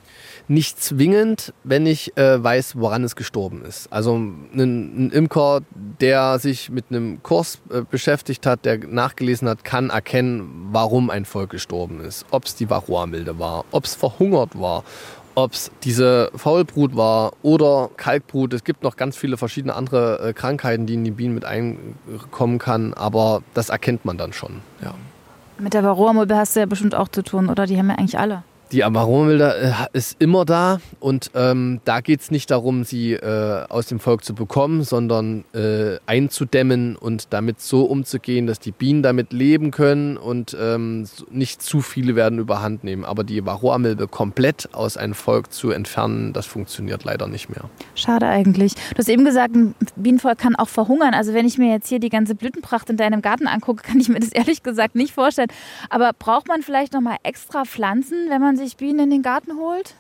Nicht 0.49 0.83
zwingend, 0.83 1.54
wenn 1.64 1.87
ich 1.87 2.16
äh, 2.19 2.42
weiß, 2.42 2.76
woran 2.76 3.04
es 3.04 3.16
gestorben 3.16 3.64
ist. 3.64 3.90
Also 3.90 4.19
ein, 4.19 4.50
ein 4.54 5.11
Imker, 5.11 5.61
der 6.00 6.38
sich 6.38 6.69
mit 6.69 6.87
einem 6.90 7.23
Kurs 7.23 7.61
äh, 7.71 7.83
beschäftigt 7.88 8.45
hat, 8.45 8.66
der 8.66 8.78
nachgelesen 8.78 9.49
hat, 9.49 9.64
kann 9.64 9.88
erkennen, 9.88 10.69
warum 10.73 11.09
ein 11.09 11.25
Volk 11.25 11.50
gestorben 11.50 12.00
ist. 12.00 12.26
Ob 12.31 12.45
es 12.45 12.57
die 12.57 12.69
Varroa-Milde 12.69 13.38
war, 13.38 13.64
ob 13.71 13.85
es 13.85 13.95
verhungert 13.95 14.61
war, 14.61 14.85
ob 15.34 15.52
es 15.52 15.70
diese 15.82 16.30
Faulbrut 16.34 16.96
war 16.96 17.32
oder 17.42 17.90
Kalkbrut. 17.96 18.52
Es 18.52 18.64
gibt 18.64 18.82
noch 18.82 18.96
ganz 18.96 19.16
viele 19.16 19.36
verschiedene 19.36 19.74
andere 19.74 20.28
äh, 20.28 20.32
Krankheiten, 20.32 20.86
die 20.86 20.94
in 20.94 21.04
die 21.04 21.10
Bienen 21.10 21.34
mit 21.34 21.44
einkommen 21.44 22.58
kann, 22.58 22.94
aber 22.94 23.42
das 23.54 23.68
erkennt 23.68 24.04
man 24.04 24.18
dann 24.18 24.32
schon. 24.32 24.60
Ja. 24.82 24.94
Mit 25.58 25.74
der 25.74 25.84
Varroa-Milbe 25.84 26.36
hast 26.36 26.56
du 26.56 26.60
ja 26.60 26.66
bestimmt 26.66 26.94
auch 26.94 27.08
zu 27.08 27.22
tun, 27.22 27.48
oder? 27.48 27.66
Die 27.66 27.78
haben 27.78 27.88
ja 27.88 27.96
eigentlich 27.96 28.18
alle. 28.18 28.42
Die 28.73 28.85
Aromamilder 28.85 29.61
äh, 29.61 29.73
ist 29.93 30.17
immer 30.19 30.47
da 30.47 30.81
und 30.99 31.31
ähm, 31.35 31.83
da 31.85 32.00
geht 32.00 32.23
es 32.23 32.31
nicht 32.31 32.50
darum, 32.50 32.85
sie 32.85 33.12
äh, 33.12 33.67
aus 33.69 33.87
dem 33.87 34.00
Volk 34.00 34.25
zu 34.25 34.35
bekommen, 34.35 34.83
sondern 34.83 35.45
äh, 35.52 35.99
einzudämmen 36.07 36.97
und 36.97 37.35
damit 37.35 37.61
so 37.61 37.85
umzugehen, 37.85 38.47
dass 38.47 38.61
die 38.61 38.73
Bienen 38.73 39.02
damit 39.02 39.35
leben 39.35 39.73
können 39.73 40.17
und 40.17 40.57
ähm, 40.59 41.07
nicht 41.31 41.61
zu 41.61 41.83
viele 41.83 42.17
werden 42.17 42.38
überhand 42.38 42.83
nehmen. 42.83 43.05
Aber 43.05 43.25
die 43.25 43.45
Varroamilbe 43.45 44.09
komplett 44.09 44.71
aus 44.73 44.97
einem 44.97 45.12
Volk 45.12 45.52
zu 45.52 45.71
entfernen, 45.71 46.33
das 46.33 46.47
funktioniert 46.47 47.05
leider 47.05 47.29
nicht 47.29 47.50
mehr. 47.50 47.69
Schade 47.95 48.26
eigentlich. 48.26 48.75
Du 48.75 48.99
hast 48.99 49.11
eben 49.11 49.26
gesagt, 49.26 49.55
ein 49.55 49.75
Bienenvolk 49.97 50.38
kann 50.38 50.57
auch 50.57 50.69
verhungern. 50.69 51.12
Also 51.12 51.35
wenn 51.35 51.47
ich 51.47 51.59
mir 51.59 51.71
jetzt 51.71 51.88
hier 51.88 51.99
die 51.99 52.09
ganze 52.09 52.35
Blütenpracht 52.35 52.88
in 52.88 52.97
deinem 52.97 53.21
Garten 53.21 53.49
angucke, 53.49 53.83
kann 53.83 54.00
ich 54.00 54.09
mir 54.09 54.21
das 54.21 54.29
ehrlich 54.33 54.62
gesagt 54.62 54.95
nicht 54.95 55.12
vorstellen. 55.12 55.49
Aber 55.91 56.12
braucht 56.19 56.49
man 56.49 56.62
vielleicht 56.62 56.95
noch 56.95 57.02
mal 57.02 57.17
extra 57.23 57.67
Pflanzen, 57.67 58.31
wenn 58.31 58.41
man 58.41 58.57
sich 58.57 58.62
Bienen 58.71 59.00
in 59.00 59.11
den 59.11 59.23
Garten 59.23 59.59
holt? 59.59 59.95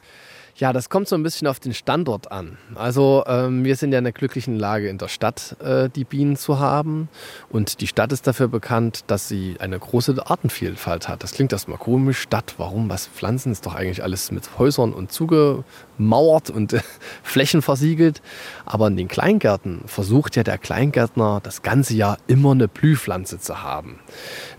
Ja, 0.54 0.74
das 0.74 0.90
kommt 0.90 1.08
so 1.08 1.16
ein 1.16 1.22
bisschen 1.22 1.48
auf 1.48 1.60
den 1.60 1.72
Standort 1.72 2.30
an. 2.30 2.58
Also 2.74 3.24
ähm, 3.26 3.64
wir 3.64 3.74
sind 3.74 3.90
ja 3.90 3.98
in 3.98 4.04
der 4.04 4.12
glücklichen 4.12 4.58
Lage, 4.58 4.88
in 4.90 4.98
der 4.98 5.08
Stadt 5.08 5.56
äh, 5.60 5.88
die 5.88 6.04
Bienen 6.04 6.36
zu 6.36 6.58
haben. 6.58 7.08
Und 7.48 7.80
die 7.80 7.86
Stadt 7.86 8.12
ist 8.12 8.26
dafür 8.26 8.48
bekannt, 8.48 9.04
dass 9.06 9.28
sie 9.28 9.56
eine 9.60 9.78
große 9.78 10.14
Artenvielfalt 10.24 11.08
hat. 11.08 11.22
Das 11.22 11.32
klingt 11.32 11.52
erstmal 11.52 11.78
komisch. 11.78 12.20
Stadt, 12.20 12.54
warum? 12.58 12.90
Was 12.90 13.06
Pflanzen 13.06 13.50
ist 13.50 13.64
doch 13.64 13.74
eigentlich 13.74 14.02
alles 14.02 14.30
mit 14.30 14.58
Häusern 14.58 14.92
und 14.92 15.10
zugemauert 15.10 16.50
und 16.50 16.74
äh, 16.74 16.80
Flächen 17.22 17.62
versiegelt. 17.62 18.20
Aber 18.66 18.88
in 18.88 18.96
den 18.98 19.08
Kleingärten 19.08 19.80
versucht 19.86 20.36
ja 20.36 20.42
der 20.42 20.58
Kleingärtner 20.58 21.40
das 21.42 21.62
ganze 21.62 21.94
Jahr 21.94 22.18
immer 22.26 22.52
eine 22.52 22.68
Blühpflanze 22.68 23.40
zu 23.40 23.62
haben. 23.62 24.00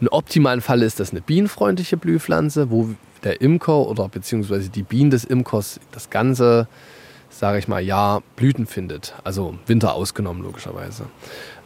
Im 0.01 0.07
optimalen 0.07 0.61
Fall 0.61 0.81
ist 0.81 0.99
das 0.99 1.11
eine 1.11 1.21
bienenfreundliche 1.21 1.97
Blühpflanze, 1.97 2.71
wo 2.71 2.89
der 3.23 3.41
Imker 3.41 3.87
oder 3.87 4.09
beziehungsweise 4.09 4.69
die 4.69 4.83
Bienen 4.83 5.09
des 5.09 5.23
Imkers 5.23 5.79
das 5.91 6.09
ganze, 6.09 6.67
sage 7.29 7.59
ich 7.59 7.67
mal, 7.67 7.81
Jahr 7.81 8.21
Blüten 8.35 8.65
findet. 8.65 9.13
Also 9.23 9.57
Winter 9.65 9.93
ausgenommen 9.93 10.43
logischerweise. 10.43 11.05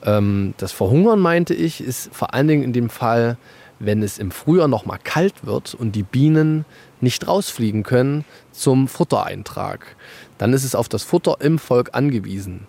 Ähm, 0.04 0.54
das 0.58 0.72
Verhungern, 0.72 1.20
meinte 1.20 1.54
ich, 1.54 1.82
ist 1.82 2.14
vor 2.14 2.34
allen 2.34 2.48
Dingen 2.48 2.64
in 2.64 2.74
dem 2.74 2.90
Fall, 2.90 3.38
wenn 3.80 4.02
es 4.02 4.18
im 4.18 4.32
Frühjahr 4.32 4.68
noch 4.68 4.86
mal 4.86 4.98
kalt 4.98 5.46
wird 5.46 5.76
und 5.76 5.94
die 5.94 6.04
Bienen 6.04 6.66
nicht 7.00 7.28
rausfliegen 7.28 7.84
können 7.84 8.26
zum 8.52 8.88
Futtereintrag. 8.88 9.96
Dann 10.38 10.54
ist 10.54 10.64
es 10.64 10.76
auf 10.76 10.90
das 10.90 11.04
Futter 11.04 11.38
im 11.42 11.60
Volk 11.60 11.90
angewiesen. 11.94 12.68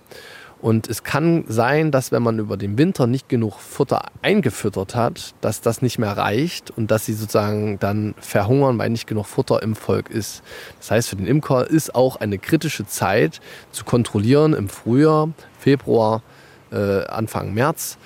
Und 0.61 0.89
es 0.89 1.05
kann 1.05 1.45
sein, 1.47 1.93
dass 1.93 2.11
wenn 2.11 2.23
man 2.23 2.41
über 2.41 2.57
den 2.57 2.79
Winter 2.79 3.07
nicht 3.07 3.29
genug 3.29 3.61
Futter 3.61 4.07
eingefüttert 4.23 4.97
hat, 4.97 5.35
dass 5.41 5.61
das 5.61 5.83
nicht 5.83 5.99
mehr 5.99 6.17
reicht 6.17 6.73
und 6.73 6.91
dass 6.91 7.07
sie 7.07 7.13
sozusagen 7.13 7.79
dann 7.79 8.15
verhungern, 8.19 8.77
weil 8.79 8.91
nicht 8.91 9.07
genug 9.07 9.27
Futter 9.27 9.63
im 9.63 9.77
Volk 9.77 10.11
ist. 10.11 10.43
Das 10.79 10.91
heißt, 10.91 11.09
für 11.11 11.17
den 11.17 11.27
Imker 11.27 11.69
ist 11.69 11.95
auch 11.95 12.17
eine 12.17 12.39
kritische 12.39 12.87
Zeit 12.87 13.41
zu 13.71 13.85
kontrollieren 13.85 14.53
im 14.53 14.69
Frühjahr, 14.69 15.29
Februar, 15.61 16.23
äh, 16.73 17.05
Anfang 17.05 17.55
März. 17.55 17.97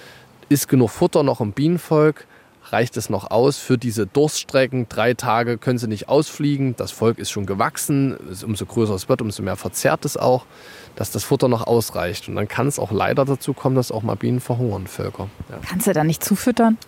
Ist 0.50 0.68
genug 0.68 0.90
Futter 0.90 1.22
noch 1.22 1.40
im 1.40 1.52
Bienenvolk? 1.52 2.26
reicht 2.72 2.96
es 2.96 3.10
noch 3.10 3.30
aus 3.30 3.58
für 3.58 3.76
diese 3.76 4.06
Durststrecken. 4.06 4.88
Drei 4.88 5.14
Tage 5.14 5.58
können 5.58 5.78
sie 5.78 5.88
nicht 5.88 6.08
ausfliegen. 6.08 6.74
Das 6.76 6.90
Volk 6.90 7.18
ist 7.18 7.30
schon 7.30 7.46
gewachsen. 7.46 8.16
Umso 8.44 8.64
größer 8.64 8.94
es 8.94 9.08
wird, 9.08 9.20
umso 9.20 9.42
mehr 9.42 9.56
verzerrt 9.56 10.04
es 10.04 10.16
auch 10.16 10.46
dass 10.96 11.10
das 11.10 11.24
Futter 11.24 11.48
noch 11.48 11.66
ausreicht. 11.66 12.28
Und 12.28 12.36
dann 12.36 12.48
kann 12.48 12.66
es 12.66 12.78
auch 12.78 12.92
leider 12.92 13.24
dazu 13.24 13.54
kommen, 13.54 13.76
dass 13.76 13.90
auch 13.90 14.02
mal 14.02 14.14
Bienen 14.14 14.40
verhungern, 14.40 14.86
Völker. 14.86 15.28
Ja. 15.48 15.58
Kannst 15.68 15.86
du 15.86 15.92
da 15.92 16.04
nicht 16.04 16.22
zufüttern? 16.22 16.78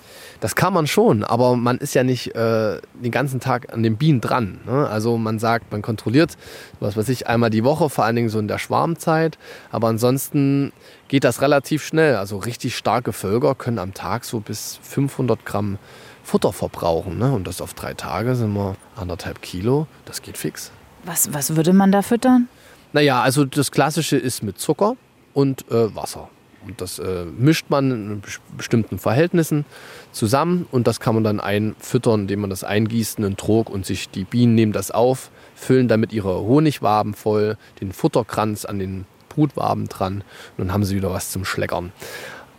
Das 0.41 0.55
kann 0.55 0.75
man 0.75 0.87
schon, 0.87 1.25
aber 1.25 1.57
man 1.57 1.79
ist 1.79 1.95
ja 1.95 2.05
nicht 2.05 2.35
äh, 2.35 2.81
den 2.95 3.11
ganzen 3.11 3.41
Tag 3.41 3.73
an 3.73 3.83
den 3.83 3.97
Bienen 3.97 4.21
dran. 4.21 4.61
Ne? 4.67 4.87
Also 4.89 5.17
man 5.17 5.39
sagt, 5.39 5.73
man 5.73 5.83
kontrolliert, 5.83 6.37
was 6.81 6.97
weiß 6.97 7.09
ich, 7.09 7.27
einmal 7.27 7.51
die 7.51 7.65
Woche, 7.65 7.89
vor 7.89 8.05
allen 8.05 8.17
Dingen 8.17 8.29
so 8.29 8.39
in 8.39 8.49
der 8.49 8.59
Schwarmzeit. 8.59 9.39
Aber 9.71 9.89
ansonsten 9.89 10.73
geht 11.09 11.25
das 11.25 11.41
relativ 11.41 11.85
schnell. 11.85 12.17
Also 12.17 12.37
richtig 12.37 12.77
starke 12.77 13.13
Völker 13.13 13.55
können 13.55 13.79
am 13.79 13.95
Tag 13.95 14.25
so 14.25 14.41
bis 14.41 14.79
500 14.83 15.47
Gramm 15.47 15.79
Futter 16.23 16.53
verbrauchen. 16.53 17.19
Ne? 17.19 17.33
Und 17.33 17.47
das 17.47 17.61
auf 17.61 17.75
drei 17.75 17.95
Tage 17.95 18.35
sind 18.35 18.53
wir 18.55 18.77
anderthalb 18.97 19.43
Kilo. 19.43 19.87
Das 20.05 20.23
geht 20.23 20.39
fix. 20.39 20.73
Was, 21.05 21.33
was 21.33 21.55
würde 21.55 21.73
man 21.73 21.93
da 21.93 22.03
füttern? 22.03 22.49
Naja, 22.95 23.21
also 23.23 23.45
das 23.45 23.73
Klassische 23.73 24.17
ist 24.17 24.45
mit 24.45 24.61
Zucker 24.61 24.97
und 25.33 25.69
äh, 25.69 25.95
Wasser. 25.97 26.31
Und 26.65 26.81
das 26.81 27.01
äh, 27.01 27.25
mischt 27.25 27.67
man 27.69 27.91
in 27.91 28.23
bestimmten 28.57 29.01
Verhältnissen 29.01 29.65
zusammen 30.13 30.67
und 30.71 30.87
das 30.87 31.01
kann 31.01 31.17
man 31.17 31.25
dann 31.25 31.41
einfüttern, 31.41 32.21
indem 32.21 32.43
man 32.43 32.51
das 32.51 32.63
eingießt 32.63 33.19
in 33.19 33.25
einen 33.25 33.37
Trog 33.37 33.69
und 33.69 33.85
sich 33.85 34.11
die 34.11 34.23
Bienen 34.23 34.55
nehmen 34.55 34.73
das 34.73 34.93
auf, 34.93 35.33
füllen 35.57 35.89
damit 35.89 36.13
ihre 36.13 36.41
Honigwaben 36.43 37.15
voll, 37.15 37.59
den 37.81 37.93
Futterkranz 37.93 38.65
an 38.65 38.79
den 38.79 39.07
Brutwaben 39.29 39.89
dran 39.89 40.23
und 40.57 40.67
dann 40.67 40.73
haben 40.73 40.85
sie 40.85 40.95
wieder 40.95 41.11
was 41.11 41.33
zum 41.33 41.45
Schleckern. 41.45 41.93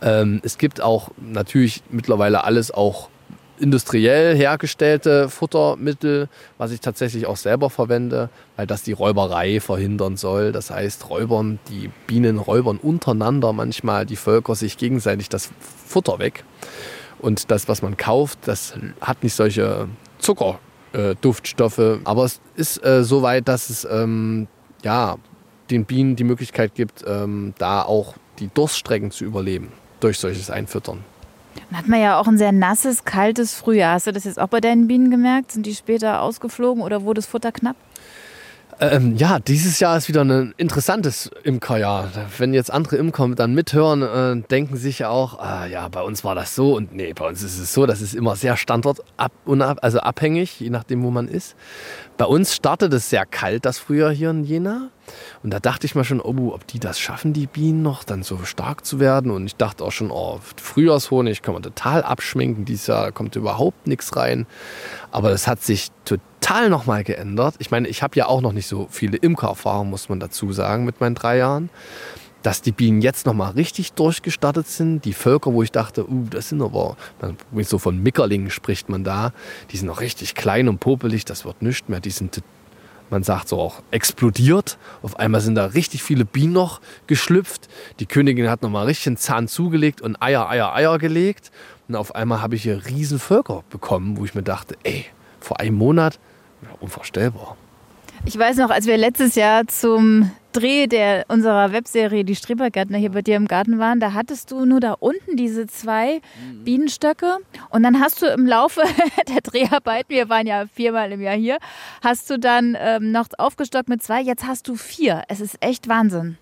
Ähm, 0.02 0.42
es 0.44 0.58
gibt 0.58 0.82
auch 0.82 1.12
natürlich 1.18 1.82
mittlerweile 1.88 2.44
alles 2.44 2.70
auch 2.70 3.08
industriell 3.58 4.36
hergestellte 4.36 5.28
Futtermittel, 5.28 6.28
was 6.58 6.72
ich 6.72 6.80
tatsächlich 6.80 7.26
auch 7.26 7.36
selber 7.36 7.70
verwende, 7.70 8.28
weil 8.56 8.66
das 8.66 8.82
die 8.82 8.92
Räuberei 8.92 9.60
verhindern 9.60 10.16
soll. 10.16 10.52
Das 10.52 10.70
heißt, 10.70 11.08
Räubern, 11.08 11.58
die 11.68 11.90
Bienen 12.06 12.38
räubern 12.38 12.78
untereinander 12.78 13.52
manchmal 13.52 14.06
die 14.06 14.16
Völker 14.16 14.54
sich 14.54 14.76
gegenseitig 14.78 15.28
das 15.28 15.50
Futter 15.86 16.18
weg. 16.18 16.44
Und 17.18 17.50
das, 17.50 17.68
was 17.68 17.82
man 17.82 17.96
kauft, 17.96 18.40
das 18.46 18.74
hat 19.00 19.22
nicht 19.22 19.34
solche 19.34 19.88
Zuckerduftstoffe. 20.18 21.78
Äh, 21.78 21.98
Aber 22.04 22.24
es 22.24 22.40
ist 22.54 22.84
äh, 22.84 23.04
so 23.04 23.22
weit, 23.22 23.48
dass 23.48 23.70
es 23.70 23.86
ähm, 23.90 24.48
ja, 24.82 25.16
den 25.70 25.84
Bienen 25.84 26.16
die 26.16 26.24
Möglichkeit 26.24 26.74
gibt, 26.74 27.04
ähm, 27.06 27.54
da 27.58 27.82
auch 27.82 28.14
die 28.38 28.48
Durststrecken 28.52 29.10
zu 29.10 29.24
überleben 29.24 29.72
durch 30.00 30.18
solches 30.18 30.50
Einfüttern. 30.50 31.04
Dann 31.70 31.78
hat 31.78 31.88
man 31.88 32.00
ja 32.00 32.18
auch 32.20 32.26
ein 32.26 32.38
sehr 32.38 32.52
nasses, 32.52 33.04
kaltes 33.04 33.54
Frühjahr. 33.54 33.94
Hast 33.94 34.06
du 34.06 34.12
das 34.12 34.24
jetzt 34.24 34.38
auch 34.38 34.48
bei 34.48 34.60
deinen 34.60 34.86
Bienen 34.86 35.10
gemerkt? 35.10 35.52
Sind 35.52 35.66
die 35.66 35.74
später 35.74 36.22
ausgeflogen 36.22 36.82
oder 36.82 37.02
wurde 37.02 37.20
das 37.20 37.26
Futter 37.26 37.52
knapp? 37.52 37.76
Ähm, 38.78 39.16
ja, 39.16 39.38
dieses 39.38 39.80
Jahr 39.80 39.96
ist 39.96 40.08
wieder 40.08 40.22
ein 40.22 40.52
interessantes 40.58 41.30
Imkerjahr. 41.44 42.10
Wenn 42.36 42.52
jetzt 42.52 42.70
andere 42.70 42.96
Imker 42.96 43.26
dann 43.28 43.54
mithören, 43.54 44.02
äh, 44.02 44.46
denken 44.48 44.76
sich 44.76 44.98
ja 44.98 45.08
auch, 45.08 45.38
ah, 45.38 45.64
ja, 45.64 45.88
bei 45.88 46.02
uns 46.02 46.24
war 46.24 46.34
das 46.34 46.54
so 46.54 46.76
und 46.76 46.94
nee, 46.94 47.14
bei 47.14 47.26
uns 47.26 47.42
ist 47.42 47.58
es 47.58 47.72
so, 47.72 47.86
das 47.86 48.02
ist 48.02 48.14
immer 48.14 48.36
sehr 48.36 48.58
standortab 48.58 49.32
also 49.46 50.00
abhängig, 50.00 50.60
je 50.60 50.68
nachdem, 50.68 51.02
wo 51.04 51.10
man 51.10 51.26
ist. 51.26 51.56
Bei 52.18 52.26
uns 52.26 52.54
startet 52.54 52.92
es 52.92 53.08
sehr 53.08 53.24
kalt, 53.24 53.64
das 53.64 53.78
Frühjahr 53.78 54.12
hier 54.12 54.30
in 54.30 54.44
Jena. 54.44 54.90
Und 55.42 55.52
da 55.52 55.60
dachte 55.60 55.86
ich 55.86 55.94
mal 55.94 56.04
schon, 56.04 56.20
oh, 56.20 56.52
ob 56.52 56.66
die 56.66 56.80
das 56.80 56.98
schaffen, 56.98 57.32
die 57.32 57.46
Bienen 57.46 57.82
noch, 57.82 58.04
dann 58.04 58.22
so 58.22 58.44
stark 58.44 58.84
zu 58.84 59.00
werden. 59.00 59.30
Und 59.30 59.46
ich 59.46 59.56
dachte 59.56 59.84
auch 59.84 59.92
schon, 59.92 60.10
oh, 60.10 60.40
Frühjahrshonig 60.56 61.42
kann 61.42 61.54
man 61.54 61.62
total 61.62 62.02
abschminken. 62.02 62.64
Dieses 62.64 62.88
Jahr 62.88 63.12
kommt 63.12 63.36
überhaupt 63.36 63.86
nichts 63.86 64.16
rein. 64.16 64.46
Aber 65.12 65.30
das 65.30 65.46
hat 65.46 65.62
sich 65.62 65.88
total 66.04 66.35
nochmal 66.68 67.04
geändert. 67.04 67.56
Ich 67.58 67.70
meine, 67.70 67.88
ich 67.88 68.02
habe 68.02 68.16
ja 68.16 68.26
auch 68.26 68.40
noch 68.40 68.52
nicht 68.52 68.68
so 68.68 68.86
viele 68.90 69.16
Imkererfahrungen, 69.16 69.90
muss 69.90 70.08
man 70.08 70.20
dazu 70.20 70.52
sagen, 70.52 70.84
mit 70.84 71.00
meinen 71.00 71.14
drei 71.14 71.38
Jahren. 71.38 71.70
Dass 72.42 72.62
die 72.62 72.70
Bienen 72.70 73.00
jetzt 73.02 73.26
nochmal 73.26 73.52
richtig 73.52 73.94
durchgestartet 73.94 74.68
sind. 74.68 75.04
Die 75.04 75.12
Völker, 75.12 75.52
wo 75.52 75.64
ich 75.64 75.72
dachte, 75.72 76.08
uh, 76.08 76.26
das 76.30 76.50
sind 76.50 76.62
aber, 76.62 76.96
so 77.62 77.78
von 77.78 78.00
Mickerlingen 78.00 78.50
spricht 78.50 78.88
man 78.88 79.02
da, 79.02 79.32
die 79.72 79.76
sind 79.76 79.88
noch 79.88 80.00
richtig 80.00 80.36
klein 80.36 80.68
und 80.68 80.78
popelig, 80.78 81.24
das 81.24 81.44
wird 81.44 81.62
nichts 81.62 81.88
mehr. 81.88 81.98
Die 81.98 82.10
sind 82.10 82.42
man 83.10 83.22
sagt 83.22 83.48
so 83.48 83.60
auch, 83.60 83.82
explodiert. 83.90 84.78
Auf 85.02 85.18
einmal 85.18 85.40
sind 85.40 85.54
da 85.54 85.66
richtig 85.66 86.02
viele 86.02 86.24
Bienen 86.24 86.52
noch 86.52 86.80
geschlüpft. 87.06 87.68
Die 88.00 88.06
Königin 88.06 88.50
hat 88.50 88.62
nochmal 88.62 88.86
richtig 88.86 89.08
einen 89.08 89.16
Zahn 89.16 89.48
zugelegt 89.48 90.00
und 90.00 90.20
Eier, 90.20 90.48
Eier, 90.48 90.74
Eier 90.74 90.98
gelegt. 90.98 91.50
Und 91.88 91.96
auf 91.96 92.14
einmal 92.14 92.42
habe 92.42 92.56
ich 92.56 92.62
hier 92.62 92.84
riesen 92.86 93.18
Völker 93.18 93.62
bekommen, 93.70 94.16
wo 94.16 94.24
ich 94.24 94.34
mir 94.34 94.42
dachte, 94.42 94.76
ey, 94.82 95.06
vor 95.40 95.60
einem 95.60 95.76
Monat, 95.76 96.18
ja, 96.62 96.68
unvorstellbar. 96.80 97.56
Ich 98.24 98.36
weiß 98.36 98.56
noch, 98.56 98.70
als 98.70 98.86
wir 98.86 98.96
letztes 98.96 99.34
Jahr 99.34 99.66
zum 99.66 100.30
Dreh 100.52 100.86
der 100.86 101.26
unserer 101.28 101.72
Webserie 101.72 102.24
Die 102.24 102.34
Strebergärtner 102.34 102.96
hier 102.96 103.10
bei 103.10 103.20
dir 103.20 103.36
im 103.36 103.46
Garten 103.46 103.78
waren, 103.78 104.00
da 104.00 104.14
hattest 104.14 104.50
du 104.50 104.64
nur 104.64 104.80
da 104.80 104.94
unten 104.98 105.36
diese 105.36 105.66
zwei 105.66 106.22
mhm. 106.40 106.64
Bienenstöcke 106.64 107.36
und 107.68 107.82
dann 107.82 108.00
hast 108.00 108.22
du 108.22 108.26
im 108.26 108.46
Laufe 108.46 108.80
der 109.28 109.42
Dreharbeiten, 109.42 110.08
wir 110.08 110.30
waren 110.30 110.46
ja 110.46 110.64
viermal 110.66 111.12
im 111.12 111.20
Jahr 111.20 111.36
hier, 111.36 111.58
hast 112.02 112.30
du 112.30 112.38
dann 112.38 112.76
ähm, 112.80 113.12
noch 113.12 113.26
aufgestockt 113.36 113.88
mit 113.88 114.02
zwei, 114.02 114.22
jetzt 114.22 114.46
hast 114.46 114.66
du 114.66 114.76
vier. 114.76 115.22
Es 115.28 115.40
ist 115.40 115.58
echt 115.60 115.88
Wahnsinn. 115.88 116.38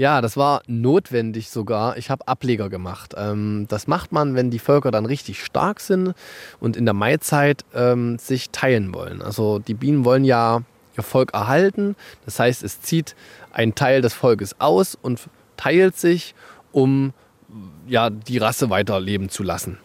Ja, 0.00 0.22
das 0.22 0.38
war 0.38 0.62
notwendig 0.66 1.50
sogar. 1.50 1.98
Ich 1.98 2.08
habe 2.08 2.26
Ableger 2.26 2.70
gemacht. 2.70 3.12
Ähm, 3.18 3.66
das 3.68 3.86
macht 3.86 4.12
man, 4.12 4.34
wenn 4.34 4.50
die 4.50 4.58
Völker 4.58 4.90
dann 4.90 5.04
richtig 5.04 5.44
stark 5.44 5.78
sind 5.78 6.14
und 6.58 6.74
in 6.74 6.86
der 6.86 6.94
Maizeit 6.94 7.66
ähm, 7.74 8.16
sich 8.18 8.48
teilen 8.48 8.94
wollen. 8.94 9.20
Also 9.20 9.58
die 9.58 9.74
Bienen 9.74 10.06
wollen 10.06 10.24
ja 10.24 10.62
ihr 10.96 11.02
Volk 11.02 11.34
erhalten. 11.34 11.96
Das 12.24 12.40
heißt, 12.40 12.62
es 12.62 12.80
zieht 12.80 13.14
ein 13.52 13.74
Teil 13.74 14.00
des 14.00 14.14
Volkes 14.14 14.58
aus 14.58 14.94
und 14.94 15.20
teilt 15.58 15.98
sich, 15.98 16.34
um 16.72 17.12
ja, 17.86 18.08
die 18.08 18.38
Rasse 18.38 18.70
weiterleben 18.70 19.28
zu 19.28 19.42
lassen. 19.42 19.76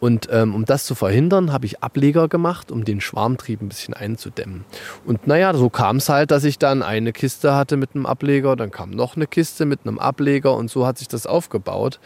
Und 0.00 0.28
ähm, 0.30 0.54
um 0.54 0.64
das 0.64 0.84
zu 0.84 0.94
verhindern, 0.94 1.52
habe 1.52 1.66
ich 1.66 1.82
Ableger 1.82 2.28
gemacht, 2.28 2.70
um 2.70 2.84
den 2.84 3.00
Schwarmtrieb 3.00 3.62
ein 3.62 3.68
bisschen 3.68 3.94
einzudämmen. 3.94 4.64
Und 5.04 5.26
naja, 5.26 5.54
so 5.54 5.70
kam 5.70 5.96
es 5.96 6.08
halt, 6.08 6.30
dass 6.30 6.44
ich 6.44 6.58
dann 6.58 6.82
eine 6.82 7.12
Kiste 7.12 7.54
hatte 7.54 7.76
mit 7.76 7.94
einem 7.94 8.06
Ableger, 8.06 8.56
dann 8.56 8.70
kam 8.70 8.90
noch 8.90 9.16
eine 9.16 9.26
Kiste 9.26 9.64
mit 9.64 9.80
einem 9.84 9.98
Ableger 9.98 10.54
und 10.54 10.70
so 10.70 10.86
hat 10.86 10.98
sich 10.98 11.08
das 11.08 11.26
aufgebaut. 11.26 11.98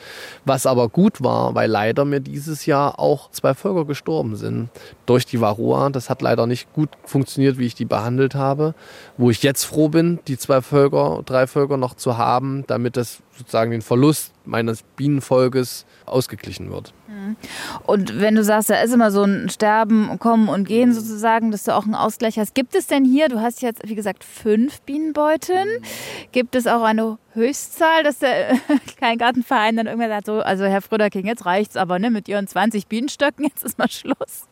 Was 0.44 0.66
aber 0.66 0.88
gut 0.88 1.22
war, 1.22 1.54
weil 1.54 1.70
leider 1.70 2.04
mir 2.04 2.20
dieses 2.20 2.66
Jahr 2.66 2.98
auch 2.98 3.30
zwei 3.30 3.54
Völker 3.54 3.84
gestorben 3.84 4.36
sind 4.36 4.70
durch 5.06 5.26
die 5.26 5.40
Varroa. 5.40 5.90
Das 5.90 6.10
hat 6.10 6.22
leider 6.22 6.46
nicht 6.46 6.72
gut 6.72 6.90
funktioniert, 7.04 7.58
wie 7.58 7.66
ich 7.66 7.74
die 7.74 7.84
behandelt 7.84 8.34
habe. 8.34 8.74
Wo 9.16 9.30
ich 9.30 9.42
jetzt 9.42 9.64
froh 9.64 9.88
bin, 9.88 10.20
die 10.28 10.38
zwei 10.38 10.62
Völker, 10.62 11.22
drei 11.26 11.46
Völker 11.46 11.76
noch 11.76 11.94
zu 11.94 12.16
haben, 12.16 12.64
damit 12.66 12.96
das 12.96 13.22
sozusagen 13.36 13.70
den 13.70 13.82
Verlust 13.82 14.32
meines 14.44 14.82
Bienenvolkes 14.96 15.86
ausgeglichen 16.06 16.70
wird. 16.70 16.92
Mhm. 17.08 17.36
Und 17.84 18.20
wenn 18.20 18.34
du 18.34 18.44
sagst, 18.44 18.70
da 18.70 18.80
ist 18.80 18.92
immer 18.92 19.10
so 19.10 19.22
ein 19.22 19.48
Sterben, 19.48 20.18
Kommen 20.18 20.48
und 20.48 20.66
Gehen 20.66 20.92
sozusagen, 20.92 21.50
dass 21.50 21.64
du 21.64 21.74
auch 21.74 21.84
einen 21.84 21.94
Ausgleich 21.94 22.38
hast. 22.38 22.54
Gibt 22.54 22.74
es 22.74 22.86
denn 22.86 23.04
hier, 23.04 23.28
du 23.28 23.40
hast 23.40 23.62
jetzt, 23.62 23.88
wie 23.88 23.94
gesagt, 23.94 24.24
fünf 24.24 24.80
Bienenbeuten. 24.82 25.66
Gibt 26.32 26.54
es 26.54 26.66
auch 26.66 26.82
eine 26.82 27.18
Höchstzahl, 27.34 28.02
dass 28.02 28.18
der 28.18 28.58
Kleingartenverein 28.96 29.76
dann 29.76 29.86
irgendwann 29.86 30.10
sagt, 30.10 30.26
so, 30.26 30.40
also 30.40 30.64
Herr 30.64 30.82
Fröderking, 30.82 31.26
jetzt 31.26 31.46
reicht's 31.46 31.76
aber, 31.76 31.98
ne, 31.98 32.10
mit 32.10 32.28
Ihren 32.28 32.46
20 32.46 32.86
Bienenstöcken, 32.86 33.44
jetzt 33.44 33.64
ist 33.64 33.78
mal 33.78 33.90
Schluss? 33.90 34.46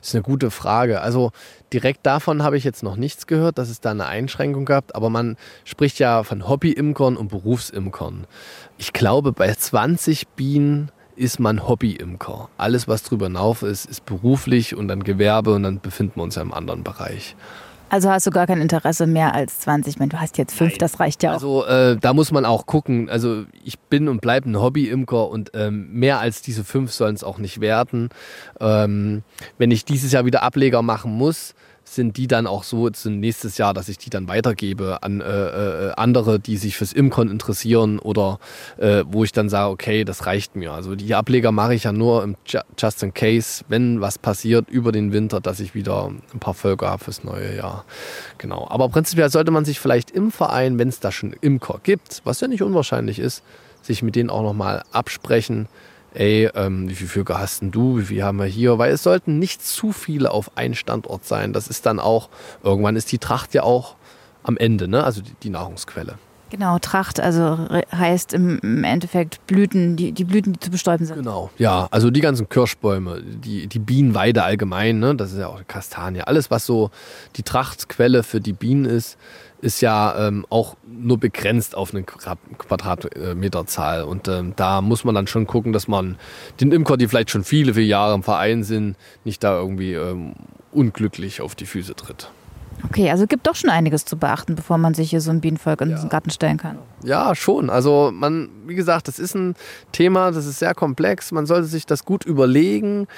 Das 0.00 0.08
ist 0.08 0.14
eine 0.14 0.22
gute 0.22 0.50
Frage. 0.50 1.00
Also 1.00 1.32
direkt 1.72 2.04
davon 2.06 2.42
habe 2.42 2.56
ich 2.56 2.64
jetzt 2.64 2.82
noch 2.82 2.96
nichts 2.96 3.26
gehört, 3.26 3.58
dass 3.58 3.68
es 3.68 3.80
da 3.80 3.90
eine 3.90 4.06
Einschränkung 4.06 4.64
gab. 4.64 4.94
Aber 4.96 5.10
man 5.10 5.36
spricht 5.64 5.98
ja 5.98 6.22
von 6.22 6.48
Hobby-Imkern 6.48 7.16
und 7.16 7.28
Berufsimkern. 7.28 8.26
Ich 8.76 8.92
glaube, 8.92 9.32
bei 9.32 9.52
20 9.52 10.28
Bienen 10.28 10.90
ist 11.16 11.40
man 11.40 11.66
Hobby-Imker. 11.66 12.48
Alles, 12.56 12.86
was 12.86 13.02
drüber 13.02 13.26
hinauf 13.26 13.62
ist, 13.62 13.86
ist 13.86 14.06
beruflich 14.06 14.76
und 14.76 14.88
dann 14.88 15.02
Gewerbe 15.02 15.54
und 15.54 15.64
dann 15.64 15.80
befinden 15.80 16.16
wir 16.16 16.22
uns 16.22 16.36
ja 16.36 16.42
im 16.42 16.54
anderen 16.54 16.84
Bereich. 16.84 17.34
Also 17.90 18.10
hast 18.10 18.26
du 18.26 18.30
gar 18.30 18.46
kein 18.46 18.60
Interesse 18.60 19.06
mehr 19.06 19.34
als 19.34 19.60
20? 19.60 19.94
Ich 19.94 19.98
meine, 19.98 20.10
du 20.10 20.20
hast 20.20 20.38
jetzt 20.38 20.54
fünf, 20.54 20.72
Nein. 20.72 20.78
das 20.80 21.00
reicht 21.00 21.22
ja 21.22 21.30
auch. 21.30 21.34
Also 21.34 21.64
äh, 21.64 21.96
da 21.96 22.12
muss 22.12 22.32
man 22.32 22.44
auch 22.44 22.66
gucken. 22.66 23.08
Also 23.08 23.44
ich 23.64 23.78
bin 23.78 24.08
und 24.08 24.20
bleibe 24.20 24.50
ein 24.50 24.60
Hobby-Imker 24.60 25.28
und 25.28 25.52
ähm, 25.54 25.92
mehr 25.92 26.20
als 26.20 26.42
diese 26.42 26.64
fünf 26.64 26.92
sollen 26.92 27.14
es 27.14 27.24
auch 27.24 27.38
nicht 27.38 27.60
werden. 27.60 28.10
Ähm, 28.60 29.22
wenn 29.56 29.70
ich 29.70 29.84
dieses 29.84 30.12
Jahr 30.12 30.24
wieder 30.24 30.42
Ableger 30.42 30.82
machen 30.82 31.12
muss, 31.12 31.54
sind 31.94 32.16
die 32.16 32.26
dann 32.26 32.46
auch 32.46 32.64
so 32.64 32.90
nächstes 33.04 33.58
Jahr, 33.58 33.74
dass 33.74 33.88
ich 33.88 33.98
die 33.98 34.10
dann 34.10 34.28
weitergebe 34.28 35.02
an 35.02 35.20
äh, 35.20 35.24
äh, 35.88 35.92
andere, 35.96 36.38
die 36.38 36.56
sich 36.56 36.76
fürs 36.76 36.92
Imkon 36.92 37.30
interessieren 37.30 37.98
oder 37.98 38.38
äh, 38.78 39.04
wo 39.06 39.24
ich 39.24 39.32
dann 39.32 39.48
sage, 39.48 39.70
okay, 39.70 40.04
das 40.04 40.26
reicht 40.26 40.56
mir. 40.56 40.72
Also 40.72 40.94
die 40.94 41.14
Ableger 41.14 41.52
mache 41.52 41.74
ich 41.74 41.84
ja 41.84 41.92
nur 41.92 42.22
im 42.22 42.36
Just 42.78 43.02
in 43.02 43.14
Case, 43.14 43.64
wenn 43.68 44.00
was 44.00 44.18
passiert 44.18 44.70
über 44.70 44.92
den 44.92 45.12
Winter, 45.12 45.40
dass 45.40 45.60
ich 45.60 45.74
wieder 45.74 46.06
ein 46.06 46.40
paar 46.40 46.54
Völker 46.54 46.90
habe 46.90 47.04
fürs 47.04 47.24
neue 47.24 47.56
Jahr. 47.56 47.84
Genau. 48.38 48.66
Aber 48.70 48.88
prinzipiell 48.88 49.30
sollte 49.30 49.50
man 49.50 49.64
sich 49.64 49.80
vielleicht 49.80 50.10
im 50.10 50.30
Verein, 50.30 50.78
wenn 50.78 50.88
es 50.88 51.00
da 51.00 51.12
schon 51.12 51.32
Imker 51.40 51.80
gibt, 51.82 52.22
was 52.24 52.40
ja 52.40 52.48
nicht 52.48 52.62
unwahrscheinlich 52.62 53.18
ist, 53.18 53.42
sich 53.82 54.02
mit 54.02 54.16
denen 54.16 54.30
auch 54.30 54.42
nochmal 54.42 54.82
absprechen 54.92 55.68
ey, 56.14 56.50
ähm, 56.54 56.88
wie 56.88 56.94
viele 56.94 57.08
Vögel 57.08 57.38
hast 57.38 57.62
denn 57.62 57.70
du, 57.70 57.98
wie 57.98 58.04
viel 58.04 58.22
haben 58.22 58.38
wir 58.38 58.46
hier? 58.46 58.78
Weil 58.78 58.92
es 58.92 59.02
sollten 59.02 59.38
nicht 59.38 59.64
zu 59.64 59.92
viele 59.92 60.30
auf 60.30 60.56
einen 60.56 60.74
Standort 60.74 61.24
sein. 61.24 61.52
Das 61.52 61.68
ist 61.68 61.86
dann 61.86 62.00
auch, 62.00 62.28
irgendwann 62.62 62.96
ist 62.96 63.12
die 63.12 63.18
Tracht 63.18 63.54
ja 63.54 63.62
auch 63.62 63.96
am 64.42 64.56
Ende, 64.56 64.88
ne? 64.88 65.04
also 65.04 65.20
die, 65.20 65.34
die 65.42 65.50
Nahrungsquelle. 65.50 66.14
Genau, 66.50 66.78
Tracht, 66.78 67.20
also 67.20 67.58
heißt 67.92 68.32
im, 68.32 68.82
Endeffekt 68.82 69.46
Blüten, 69.46 69.96
die, 69.96 70.12
die 70.12 70.24
Blüten, 70.24 70.54
die 70.54 70.60
zu 70.60 70.70
bestäuben 70.70 71.04
sind. 71.04 71.16
Genau, 71.16 71.50
ja, 71.58 71.88
also 71.90 72.10
die 72.10 72.22
ganzen 72.22 72.48
Kirschbäume, 72.48 73.22
die, 73.22 73.66
die 73.66 73.78
Bienenweide 73.78 74.42
allgemein, 74.44 74.98
ne? 74.98 75.14
das 75.14 75.32
ist 75.32 75.38
ja 75.38 75.48
auch 75.48 75.60
Kastanie, 75.66 76.22
alles 76.22 76.50
was 76.50 76.64
so 76.64 76.90
die 77.36 77.42
Trachtquelle 77.42 78.22
für 78.22 78.40
die 78.40 78.54
Bienen 78.54 78.86
ist, 78.86 79.18
ist 79.60 79.80
ja 79.80 80.28
ähm, 80.28 80.46
auch 80.50 80.76
nur 80.86 81.18
begrenzt 81.18 81.74
auf 81.74 81.92
eine 81.92 82.04
Quadratmeterzahl. 82.04 84.04
Und 84.04 84.28
ähm, 84.28 84.52
da 84.56 84.80
muss 84.80 85.04
man 85.04 85.14
dann 85.14 85.26
schon 85.26 85.46
gucken, 85.46 85.72
dass 85.72 85.88
man 85.88 86.16
den 86.60 86.72
Imker, 86.72 86.96
die 86.96 87.08
vielleicht 87.08 87.30
schon 87.30 87.44
viele, 87.44 87.74
viele 87.74 87.86
Jahre 87.86 88.14
im 88.14 88.22
Verein 88.22 88.62
sind, 88.62 88.96
nicht 89.24 89.42
da 89.42 89.58
irgendwie 89.58 89.94
ähm, 89.94 90.34
unglücklich 90.72 91.40
auf 91.40 91.54
die 91.54 91.66
Füße 91.66 91.94
tritt. 91.94 92.30
Okay, 92.84 93.10
also 93.10 93.26
gibt 93.26 93.46
doch 93.46 93.56
schon 93.56 93.70
einiges 93.70 94.04
zu 94.04 94.16
beachten, 94.16 94.54
bevor 94.54 94.78
man 94.78 94.94
sich 94.94 95.10
hier 95.10 95.20
so 95.20 95.30
ein 95.30 95.40
Bienenvolk 95.40 95.80
in 95.80 95.90
ja. 95.90 95.98
den 95.98 96.08
Garten 96.08 96.30
stellen 96.30 96.58
kann. 96.58 96.78
Ja, 97.02 97.34
schon. 97.34 97.70
Also 97.70 98.10
man, 98.14 98.50
wie 98.66 98.74
gesagt, 98.74 99.08
das 99.08 99.18
ist 99.18 99.34
ein 99.34 99.54
Thema, 99.90 100.30
das 100.30 100.46
ist 100.46 100.58
sehr 100.58 100.74
komplex. 100.74 101.32
Man 101.32 101.46
sollte 101.46 101.66
sich 101.66 101.86
das 101.86 102.04
gut 102.04 102.24
überlegen. 102.24 103.08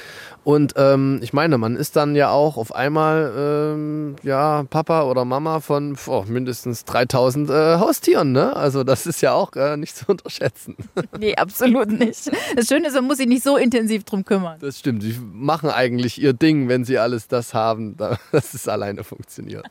Und 0.42 0.74
ähm, 0.76 1.20
ich 1.22 1.32
meine, 1.32 1.58
man 1.58 1.76
ist 1.76 1.96
dann 1.96 2.16
ja 2.16 2.30
auch 2.30 2.56
auf 2.56 2.74
einmal 2.74 3.32
ähm, 3.36 4.16
ja 4.22 4.64
Papa 4.70 5.02
oder 5.02 5.24
Mama 5.26 5.60
von 5.60 5.96
oh, 6.06 6.24
mindestens 6.26 6.84
3000 6.86 7.50
äh, 7.50 7.52
Haustieren. 7.76 8.32
Ne? 8.32 8.56
Also 8.56 8.82
das 8.82 9.06
ist 9.06 9.20
ja 9.20 9.34
auch 9.34 9.52
äh, 9.54 9.76
nicht 9.76 9.94
zu 9.94 10.06
unterschätzen. 10.08 10.76
nee, 11.18 11.34
absolut 11.36 11.90
nicht. 11.90 12.30
Das 12.56 12.68
Schöne 12.68 12.88
ist, 12.88 12.94
man 12.94 13.04
muss 13.04 13.18
sich 13.18 13.26
nicht 13.26 13.42
so 13.42 13.58
intensiv 13.58 14.04
drum 14.04 14.24
kümmern. 14.24 14.58
Das 14.60 14.78
stimmt. 14.78 15.02
Sie 15.02 15.18
machen 15.32 15.68
eigentlich 15.68 16.20
ihr 16.20 16.32
Ding, 16.32 16.68
wenn 16.68 16.84
sie 16.84 16.98
alles 16.98 17.28
das 17.28 17.52
haben, 17.52 17.96
dass 18.32 18.54
es 18.54 18.66
alleine 18.66 19.04
funktioniert. 19.04 19.66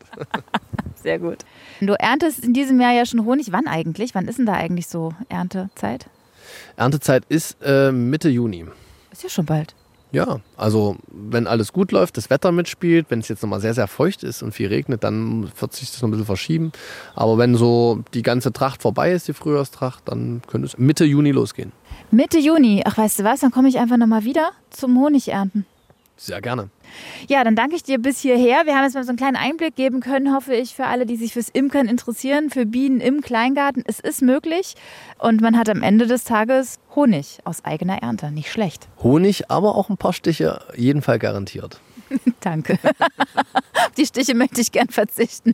Sehr 1.02 1.18
gut. 1.18 1.40
Du 1.82 1.94
erntest 1.94 2.44
in 2.44 2.54
diesem 2.54 2.80
Jahr 2.80 2.94
ja 2.94 3.06
schon 3.06 3.26
Honig. 3.26 3.52
Wann 3.52 3.68
eigentlich? 3.68 4.14
Wann 4.14 4.28
ist 4.28 4.38
denn 4.38 4.46
da 4.46 4.54
eigentlich 4.54 4.88
so 4.88 5.14
Erntezeit? 5.30 6.08
Erntezeit 6.76 7.24
ist 7.30 7.58
äh, 7.64 7.92
Mitte 7.92 8.30
Juni. 8.30 8.66
Ist 9.12 9.24
ja 9.24 9.30
schon 9.30 9.46
bald. 9.46 9.74
Ja, 10.12 10.40
also 10.58 10.98
wenn 11.08 11.46
alles 11.46 11.72
gut 11.72 11.92
läuft, 11.92 12.18
das 12.18 12.32
Wetter 12.32 12.52
mitspielt, 12.52 13.08
wenn 13.10 13.20
es 13.20 13.28
jetzt 13.28 13.44
nochmal 13.44 13.62
sehr, 13.62 13.76
sehr 13.76 13.88
feucht 13.88 14.24
ist 14.24 14.42
und 14.42 14.54
viel 14.54 14.68
regnet, 14.68 15.04
dann 15.04 15.52
wird 15.60 15.74
sich 15.74 15.92
das 15.92 16.02
noch 16.02 16.08
ein 16.08 16.12
bisschen 16.12 16.26
verschieben. 16.26 16.72
Aber 17.14 17.38
wenn 17.38 17.56
so 17.56 18.04
die 18.16 18.24
ganze 18.24 18.52
Tracht 18.52 18.82
vorbei 18.82 19.12
ist, 19.12 19.28
die 19.28 19.34
Frühjahrstracht, 19.34 20.08
dann 20.08 20.42
könnte 20.48 20.66
es 20.66 20.80
Mitte 20.80 21.06
Juni 21.06 21.32
losgehen. 21.32 21.72
Mitte 22.10 22.40
Juni, 22.40 22.82
ach 22.86 22.98
weißt 22.98 23.20
du 23.20 23.24
was, 23.24 23.42
dann 23.42 23.52
komme 23.52 23.70
ich 23.70 23.78
einfach 23.78 23.98
nochmal 23.98 24.24
wieder 24.24 24.52
zum 24.72 25.00
Honigernten. 25.00 25.66
Sehr 26.18 26.42
gerne. 26.42 26.70
Ja, 27.28 27.44
dann 27.44 27.56
danke 27.56 27.76
ich 27.76 27.84
dir 27.84 28.00
bis 28.00 28.20
hierher. 28.20 28.66
Wir 28.66 28.76
haben 28.76 28.84
jetzt 28.84 28.96
mal 28.96 29.04
so 29.04 29.10
einen 29.10 29.18
kleinen 29.18 29.36
Einblick 29.36 29.76
geben 29.76 30.00
können, 30.00 30.34
hoffe 30.34 30.54
ich, 30.54 30.76
für 30.76 30.86
alle, 30.86 31.06
die 31.06 31.16
sich 31.16 31.34
fürs 31.34 31.50
Imkern 31.50 31.88
interessieren, 31.88 32.50
für 32.50 32.66
Bienen 32.66 33.02
im 33.02 33.22
Kleingarten. 33.22 33.84
Es 33.86 34.00
ist 34.00 34.22
möglich 34.22 34.76
und 35.18 35.42
man 35.42 35.58
hat 35.58 35.70
am 35.70 35.84
Ende 35.84 36.08
des 36.08 36.24
Tages 36.24 36.80
Honig 36.96 37.40
aus 37.44 37.66
eigener 37.66 38.02
Ernte. 38.02 38.32
Nicht 38.32 38.52
schlecht. 38.52 38.88
Honig, 39.02 39.50
aber 39.50 39.76
auch 39.76 39.90
ein 39.90 39.98
paar 39.98 40.14
Stiche, 40.14 40.62
jeden 40.76 41.02
Fall 41.02 41.20
garantiert. 41.20 41.80
Danke. 42.40 42.80
Auf 42.84 43.92
die 43.98 44.06
Stiche 44.06 44.36
möchte 44.36 44.62
ich 44.62 44.72
gern 44.72 44.90
verzichten. 44.90 45.54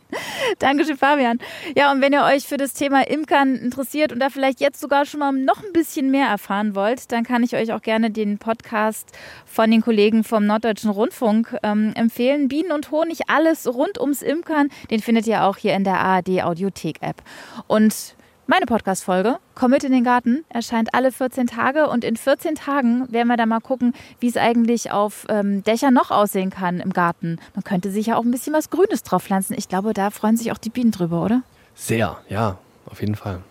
Dankeschön, 0.58 0.96
Fabian. 0.96 1.38
Ja, 1.76 1.92
und 1.92 2.00
wenn 2.00 2.12
ihr 2.12 2.24
euch 2.24 2.46
für 2.46 2.56
das 2.56 2.72
Thema 2.72 3.06
Imkern 3.06 3.56
interessiert 3.56 4.12
und 4.12 4.20
da 4.20 4.30
vielleicht 4.30 4.60
jetzt 4.60 4.80
sogar 4.80 5.04
schon 5.04 5.20
mal 5.20 5.32
noch 5.32 5.62
ein 5.62 5.72
bisschen 5.72 6.10
mehr 6.10 6.28
erfahren 6.28 6.74
wollt, 6.74 7.12
dann 7.12 7.24
kann 7.24 7.42
ich 7.42 7.54
euch 7.54 7.72
auch 7.72 7.82
gerne 7.82 8.10
den 8.10 8.38
Podcast 8.38 9.12
von 9.44 9.70
den 9.70 9.82
Kollegen 9.82 10.24
vom 10.24 10.46
Norddeutschen 10.46 10.90
Rundfunk 10.90 11.56
ähm, 11.62 11.92
empfehlen. 11.94 12.48
Bienen 12.48 12.72
und 12.72 12.90
Honig, 12.90 13.28
alles 13.28 13.66
rund 13.66 14.00
ums 14.00 14.22
Imkern. 14.22 14.68
Den 14.90 15.00
findet 15.00 15.26
ihr 15.26 15.44
auch 15.44 15.56
hier 15.56 15.74
in 15.74 15.84
der 15.84 16.00
ARD 16.00 16.42
Audiothek 16.42 17.02
App. 17.02 17.22
Und 17.66 18.15
meine 18.46 18.66
Podcast-Folge, 18.66 19.38
Komm 19.54 19.72
mit 19.72 19.84
in 19.84 19.92
den 19.92 20.04
Garten, 20.04 20.44
erscheint 20.48 20.94
alle 20.94 21.10
14 21.10 21.46
Tage 21.46 21.88
und 21.88 22.04
in 22.04 22.16
14 22.16 22.54
Tagen 22.54 23.10
werden 23.10 23.26
wir 23.28 23.36
dann 23.36 23.48
mal 23.48 23.60
gucken, 23.60 23.92
wie 24.20 24.28
es 24.28 24.36
eigentlich 24.36 24.92
auf 24.92 25.26
ähm, 25.28 25.64
Dächern 25.64 25.94
noch 25.94 26.10
aussehen 26.10 26.50
kann 26.50 26.78
im 26.78 26.92
Garten. 26.92 27.38
Man 27.54 27.64
könnte 27.64 27.90
sich 27.90 28.06
ja 28.06 28.16
auch 28.16 28.22
ein 28.22 28.30
bisschen 28.30 28.52
was 28.52 28.70
Grünes 28.70 29.02
drauf 29.02 29.24
pflanzen. 29.24 29.54
Ich 29.58 29.68
glaube, 29.68 29.94
da 29.94 30.10
freuen 30.10 30.36
sich 30.36 30.52
auch 30.52 30.58
die 30.58 30.70
Bienen 30.70 30.92
drüber, 30.92 31.24
oder? 31.24 31.42
Sehr, 31.74 32.18
ja, 32.28 32.58
auf 32.86 33.00
jeden 33.00 33.16
Fall. 33.16 33.42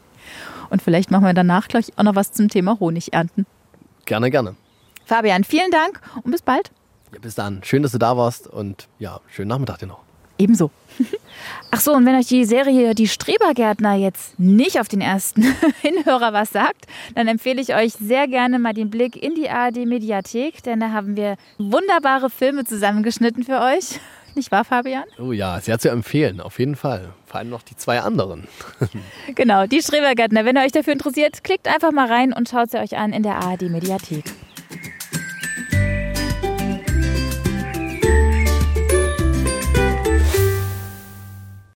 Und 0.69 0.81
vielleicht 0.81 1.11
machen 1.11 1.25
wir 1.25 1.33
danach 1.33 1.67
gleich 1.67 1.91
auch 1.97 2.03
noch 2.03 2.15
was 2.15 2.31
zum 2.31 2.47
Thema 2.47 2.79
Honig 2.79 3.13
ernten. 3.13 3.45
Gerne, 4.05 4.31
gerne. 4.31 4.55
Fabian, 5.05 5.43
vielen 5.43 5.71
Dank 5.71 5.99
und 6.23 6.31
bis 6.31 6.41
bald. 6.41 6.71
Ja, 7.11 7.19
bis 7.19 7.35
dann. 7.35 7.63
Schön, 7.63 7.83
dass 7.83 7.91
du 7.91 7.97
da 7.97 8.15
warst 8.15 8.47
und 8.47 8.87
ja, 8.97 9.19
schönen 9.27 9.49
Nachmittag 9.49 9.79
dir 9.79 9.87
noch. 9.87 10.04
Ebenso. 10.37 10.71
Ach 11.71 11.81
so, 11.81 11.93
und 11.93 12.05
wenn 12.05 12.15
euch 12.15 12.27
die 12.27 12.45
Serie 12.45 12.95
Die 12.95 13.07
Strebergärtner 13.07 13.95
jetzt 13.95 14.39
nicht 14.39 14.79
auf 14.79 14.87
den 14.87 15.01
ersten 15.01 15.43
Hinhörer 15.81 16.33
was 16.33 16.51
sagt, 16.51 16.85
dann 17.15 17.27
empfehle 17.27 17.61
ich 17.61 17.75
euch 17.75 17.93
sehr 17.93 18.27
gerne 18.27 18.59
mal 18.59 18.73
den 18.73 18.89
Blick 18.89 19.21
in 19.21 19.35
die 19.35 19.49
ARD 19.49 19.85
Mediathek, 19.85 20.63
denn 20.63 20.79
da 20.79 20.91
haben 20.91 21.15
wir 21.15 21.35
wunderbare 21.57 22.29
Filme 22.29 22.65
zusammengeschnitten 22.65 23.43
für 23.43 23.59
euch. 23.59 23.99
Nicht 24.35 24.51
wahr, 24.51 24.65
Fabian? 24.65 25.05
Oh 25.17 25.31
ja, 25.31 25.61
sehr 25.61 25.79
zu 25.79 25.89
empfehlen, 25.89 26.41
auf 26.41 26.59
jeden 26.59 26.75
Fall. 26.75 27.13
Vor 27.25 27.39
allem 27.39 27.49
noch 27.49 27.63
die 27.63 27.77
zwei 27.77 28.01
anderen. 28.01 28.47
genau, 29.35 29.65
die 29.65 29.81
Strebergärtner. 29.81 30.43
Wenn 30.43 30.57
ihr 30.57 30.63
euch 30.63 30.73
dafür 30.73 30.91
interessiert, 30.91 31.43
klickt 31.45 31.69
einfach 31.69 31.93
mal 31.93 32.07
rein 32.07 32.33
und 32.33 32.49
schaut 32.49 32.69
sie 32.69 32.77
euch 32.77 32.97
an 32.97 33.13
in 33.13 33.23
der 33.23 33.35
ARD 33.37 33.63
Mediathek. 33.63 34.25